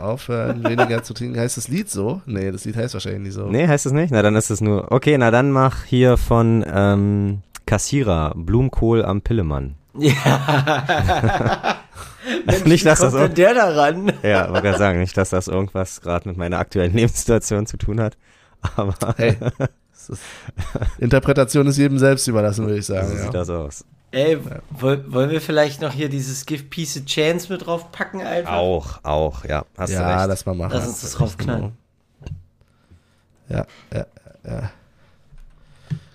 [0.00, 1.38] Aufhören, weniger zu trinken.
[1.38, 2.20] Heißt das Lied so?
[2.26, 3.46] Nee, das Lied heißt wahrscheinlich nicht so.
[3.46, 4.10] Nee, heißt es nicht?
[4.10, 4.90] Na, dann ist es nur.
[4.92, 9.76] Okay, na dann mach hier von ähm, Kassierer Blumenkohl am Pillemann.
[9.96, 10.12] Ja.
[12.46, 14.12] Mensch, Nicht, dass das denn der daran?
[14.22, 18.00] Ja, wollte gerade sagen, nicht, dass das irgendwas gerade mit meiner aktuellen Lebenssituation zu tun
[18.00, 18.16] hat.
[18.76, 19.36] Aber Hey,
[19.92, 20.20] ist,
[20.98, 23.08] Interpretation ist jedem selbst überlassen, würde ich so sagen.
[23.08, 23.30] sieht Ja.
[23.30, 23.84] das aus.
[24.14, 24.38] Ey,
[24.70, 28.52] woll, wollen wir vielleicht noch hier dieses Give Peace a Chance mit drauf packen einfach?
[28.54, 29.64] Auch, auch, ja.
[29.76, 30.28] Hast du Ja, recht.
[30.28, 30.72] lass mal machen.
[30.74, 31.72] Lass uns das draufknallen.
[33.48, 34.06] Ja, ja,
[34.46, 34.70] ja.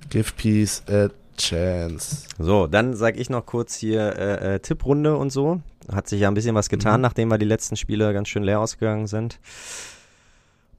[0.10, 2.26] Give peace a chance.
[2.38, 5.62] So, dann sag ich noch kurz hier äh, äh, Tipprunde und so.
[5.92, 7.02] Hat sich ja ein bisschen was getan, Mhm.
[7.02, 9.40] nachdem wir die letzten Spiele ganz schön leer ausgegangen sind.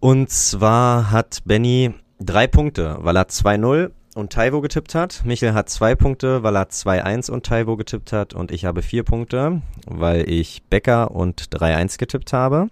[0.00, 5.22] Und zwar hat Benny drei Punkte, weil er 2-0 und Taiwo getippt hat.
[5.24, 8.34] Michael hat zwei Punkte, weil er 2-1 und Taiwo getippt hat.
[8.34, 12.68] Und ich habe vier Punkte, weil ich Becker und 3-1 getippt habe.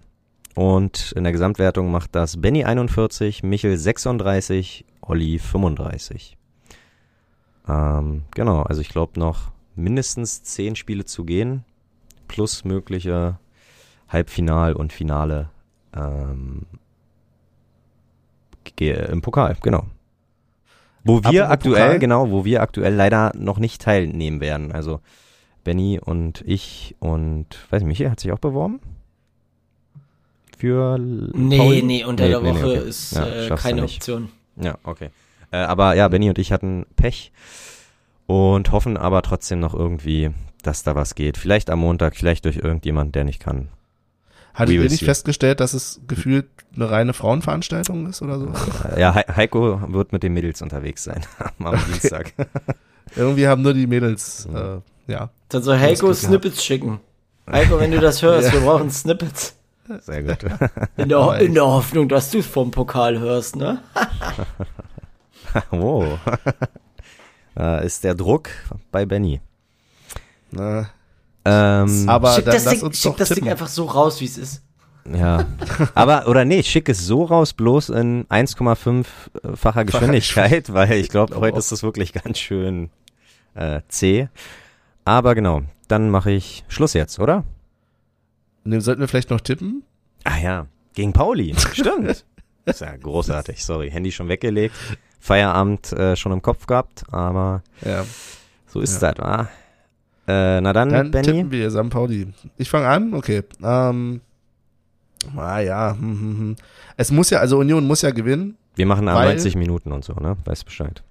[0.55, 6.37] Und in der Gesamtwertung macht das Benny 41, Michel 36, Olli 35.
[7.67, 11.63] Ähm, genau, also ich glaube noch mindestens zehn Spiele zu gehen,
[12.27, 13.39] plus mögliche
[14.11, 15.49] Halbfinal- und Finale
[15.95, 16.65] ähm,
[18.77, 19.85] im Pokal, genau.
[21.03, 21.99] Wo wir Apropos aktuell, Pokal.
[21.99, 24.71] genau, wo wir aktuell leider noch nicht teilnehmen werden.
[24.71, 24.99] Also
[25.63, 28.79] Benny und ich und, weiß nicht, Michael hat sich auch beworben?
[30.57, 31.83] Für Nee, Pauli?
[31.83, 32.89] nee, unter der nee, nee, Woche okay.
[32.89, 33.83] ist Ja, äh, keine.
[33.83, 34.29] Option.
[34.57, 35.09] Ja, okay.
[35.51, 37.31] Äh, aber ja, Benny und ich hatten Pech
[38.27, 40.31] und hoffen aber trotzdem noch irgendwie,
[40.61, 41.37] dass da was geht.
[41.37, 43.69] Vielleicht am Montag, vielleicht durch irgendjemand, der nicht kann.
[44.53, 45.05] Hattet ihr nicht see.
[45.05, 48.51] festgestellt, dass es gefühlt eine reine Frauenveranstaltung ist oder so?
[48.97, 51.21] Ja, He Heiko wird mit den Mädels unterwegs sein
[51.59, 52.33] am Dienstag.
[53.15, 54.55] Irgendwie haben nur die Mädels, Mhm.
[55.07, 55.29] äh, ja.
[55.49, 56.99] Dann soll Heiko Snippets schicken.
[57.49, 59.55] Heiko, wenn du das hörst, wir brauchen Snippets.
[60.01, 60.37] Sehr gut.
[60.97, 63.81] In der, in der Hoffnung, dass du es vom Pokal hörst, ne?
[65.71, 66.19] wow.
[67.57, 68.49] äh, ist der Druck
[68.91, 69.41] bei Benny.
[70.51, 70.89] Na,
[71.45, 74.25] Ähm, aber schick dann das, lass Ding, uns schick das Ding einfach so raus, wie
[74.25, 74.63] es ist.
[75.11, 75.45] Ja.
[75.95, 81.41] Aber, oder nee, schick es so raus, bloß in 1,5-facher Geschwindigkeit, weil ich glaube, Glaub
[81.43, 82.89] heute ist es wirklich ganz schön
[83.55, 84.27] äh, zäh.
[85.05, 87.43] Aber genau, dann mache ich Schluss jetzt, oder?
[88.63, 89.83] Ne, sollten wir vielleicht noch tippen?
[90.25, 91.55] Ah ja, gegen Pauli.
[91.73, 92.25] Stimmt.
[92.65, 93.89] ist ja großartig, sorry.
[93.89, 94.75] Handy schon weggelegt.
[95.19, 98.05] Feierabend äh, schon im Kopf gehabt, aber Ja.
[98.67, 99.13] so ist Ja.
[99.13, 99.49] das, wa?
[100.29, 101.25] Äh, na dann, Dann Benny.
[101.25, 101.89] tippen wir St.
[101.89, 102.27] Pauli.
[102.57, 103.41] Ich fange an, okay.
[103.63, 104.21] Ähm,
[105.35, 106.55] ah ja, hm, hm, hm.
[106.97, 108.55] es muss ja, also Union muss ja gewinnen.
[108.75, 110.37] Wir machen Weil- 90 Minuten und so, ne?
[110.45, 111.01] Weißt Bescheid.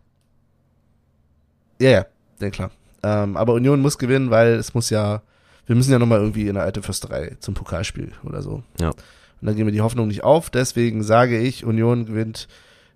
[1.81, 2.07] Ja, ja,
[2.41, 2.71] ja klar.
[3.03, 5.23] Ähm, aber Union muss gewinnen, weil es muss ja,
[5.67, 8.63] wir müssen ja nochmal irgendwie in der alte Fürsterei zum Pokalspiel oder so.
[8.81, 8.91] Ja.
[8.91, 10.49] Und dann gehen wir die Hoffnung nicht auf.
[10.51, 12.47] Deswegen sage ich, Union gewinnt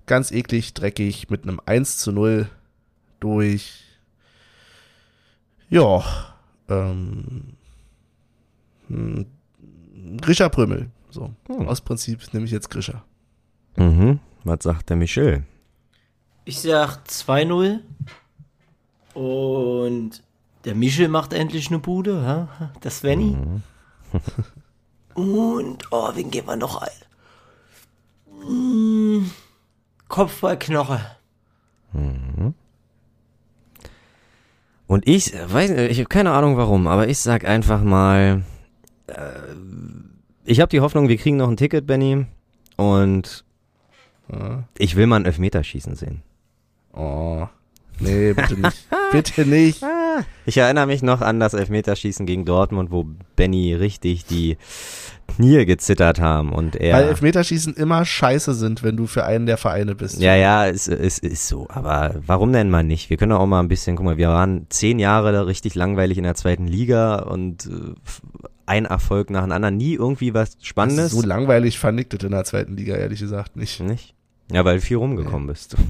[0.06, 2.46] ganz eklig, dreckig mit einem 1 zu 0
[3.20, 3.84] durch,
[5.72, 6.04] ja,
[6.68, 7.54] ähm,
[8.88, 9.26] hm,
[10.20, 10.90] Grisha Prümmel.
[11.10, 11.68] So, Hm.
[11.68, 13.02] aus Prinzip nehme ich jetzt Grisha.
[13.76, 14.20] Mhm.
[14.44, 15.44] Was sagt der Michel?
[16.44, 17.80] Ich sag 2-0.
[19.14, 20.22] Und
[20.64, 22.68] der Michel macht endlich eine Bude, hä?
[22.80, 23.36] Das Svenny.
[23.36, 23.62] Mhm.
[25.14, 28.48] Und, oh, wen geben wir noch ein?
[28.48, 29.30] Mm,
[30.08, 31.00] Kopfballknoche.
[34.92, 38.42] Und ich äh, weiß, nicht, ich habe keine Ahnung warum, aber ich sag einfach mal,
[39.06, 39.14] äh,
[40.44, 42.26] ich habe die Hoffnung, wir kriegen noch ein Ticket, Benny.
[42.76, 43.42] Und
[44.76, 46.22] Ich will mal ein Elfmeterschießen sehen.
[46.92, 47.46] Oh.
[48.00, 48.86] Nee, bitte nicht.
[49.12, 49.82] bitte nicht.
[50.46, 53.06] Ich erinnere mich noch an das Elfmeterschießen gegen Dortmund, wo
[53.36, 54.56] Benny richtig die
[55.36, 56.96] Knie gezittert haben und er.
[56.96, 60.20] Weil Elfmeterschießen immer scheiße sind, wenn du für einen der Vereine bist.
[60.20, 61.66] Ja, ja, es, es ist so.
[61.70, 63.10] Aber warum denn mal nicht?
[63.10, 66.18] Wir können doch auch mal ein bisschen, guck mal, wir waren zehn Jahre richtig langweilig
[66.18, 67.94] in der zweiten Liga und äh,
[68.66, 69.76] ein Erfolg nach dem anderen.
[69.76, 71.12] Nie irgendwie was Spannendes.
[71.12, 73.80] So langweilig fand ich das in der zweiten Liga, ehrlich gesagt, nicht.
[73.80, 74.14] Nicht?
[74.52, 75.76] Ja, weil du viel rumgekommen bist.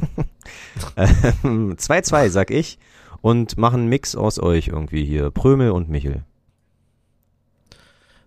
[0.97, 2.77] Ähm, 2-2, sag ich.
[3.23, 5.31] Und machen einen Mix aus euch irgendwie hier.
[5.31, 6.25] Prömel und Michel.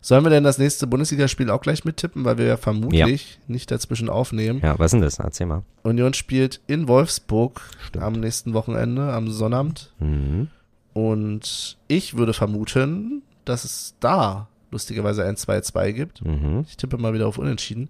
[0.02, 4.08] Sollen wir denn das nächste Bundesligaspiel auch gleich mittippen, weil wir ja vermutlich nicht dazwischen
[4.08, 4.62] aufnehmen?
[4.64, 5.18] Ja, was ist denn das?
[5.18, 5.64] Erzähl mal.
[5.82, 7.60] Union spielt in Wolfsburg
[8.00, 9.92] am nächsten Wochenende, am Sonnabend.
[10.00, 10.50] Mhm.
[10.94, 16.24] Und ich würde vermuten, dass es da lustigerweise ein 2-2 gibt.
[16.24, 16.66] Mhm.
[16.68, 17.90] Ich tippe mal wieder auf Unentschieden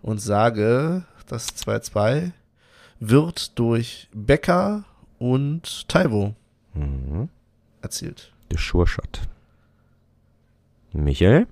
[0.00, 2.32] und sage, das 2-2
[3.00, 4.84] wird durch Becker
[5.18, 6.34] und Taiwo
[6.74, 7.28] Mhm.
[7.82, 8.32] erzielt.
[8.50, 9.22] Der Sure Shot.
[10.92, 11.46] Michel?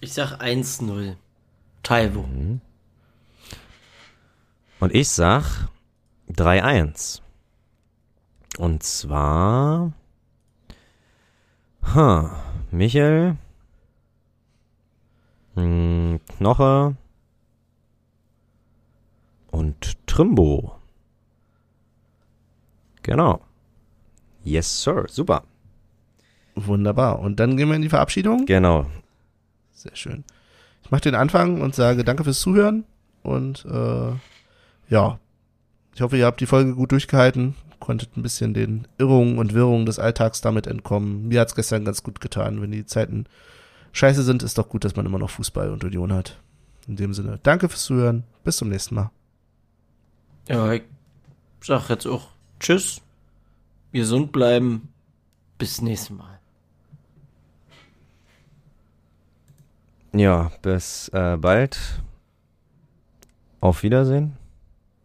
[0.00, 1.16] Ich sag 1-0.
[1.82, 2.24] Taiwo.
[4.80, 5.68] Und ich sag
[6.30, 7.20] 3-1.
[8.58, 9.92] Und zwar.
[11.94, 12.30] Huh,
[12.70, 13.36] Michel.
[15.54, 16.96] Hm, Knoche.
[19.50, 20.78] Und Trimbo.
[23.02, 23.40] Genau.
[24.44, 25.06] Yes, sir.
[25.08, 25.44] Super.
[26.54, 27.20] Wunderbar.
[27.20, 28.46] Und dann gehen wir in die Verabschiedung.
[28.46, 28.86] Genau.
[29.72, 30.24] Sehr schön.
[30.84, 32.84] Ich mache den Anfang und sage danke fürs Zuhören
[33.22, 34.12] und äh,
[34.88, 35.18] ja,
[35.94, 39.86] ich hoffe, ihr habt die Folge gut durchgehalten, konntet ein bisschen den Irrungen und Wirrungen
[39.86, 41.28] des Alltags damit entkommen.
[41.28, 42.60] Mir hat's gestern ganz gut getan.
[42.60, 43.26] Wenn die Zeiten
[43.92, 46.40] scheiße sind, ist doch gut, dass man immer noch Fußball und Union hat.
[46.88, 48.24] In dem Sinne, danke fürs Zuhören.
[48.44, 49.10] Bis zum nächsten Mal.
[50.48, 50.82] Ja, ich
[51.62, 52.28] sag jetzt auch
[52.58, 53.00] Tschüss.
[53.92, 54.88] Gesund bleiben.
[55.58, 56.40] Bis nächstes Mal.
[60.14, 61.78] Ja, bis äh, bald.
[63.60, 64.36] Auf Wiedersehen.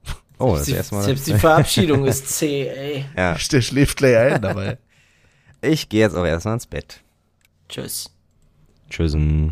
[0.40, 1.04] Oh, das erste Mal.
[1.04, 3.06] Selbst die Verabschiedung ist zäh, ey.
[3.16, 4.78] Ja, Der schläft gleich ein dabei.
[5.62, 7.02] ich gehe jetzt auch erstmal ins Bett.
[7.68, 8.12] Tschüss.
[8.88, 9.52] Tschüssen.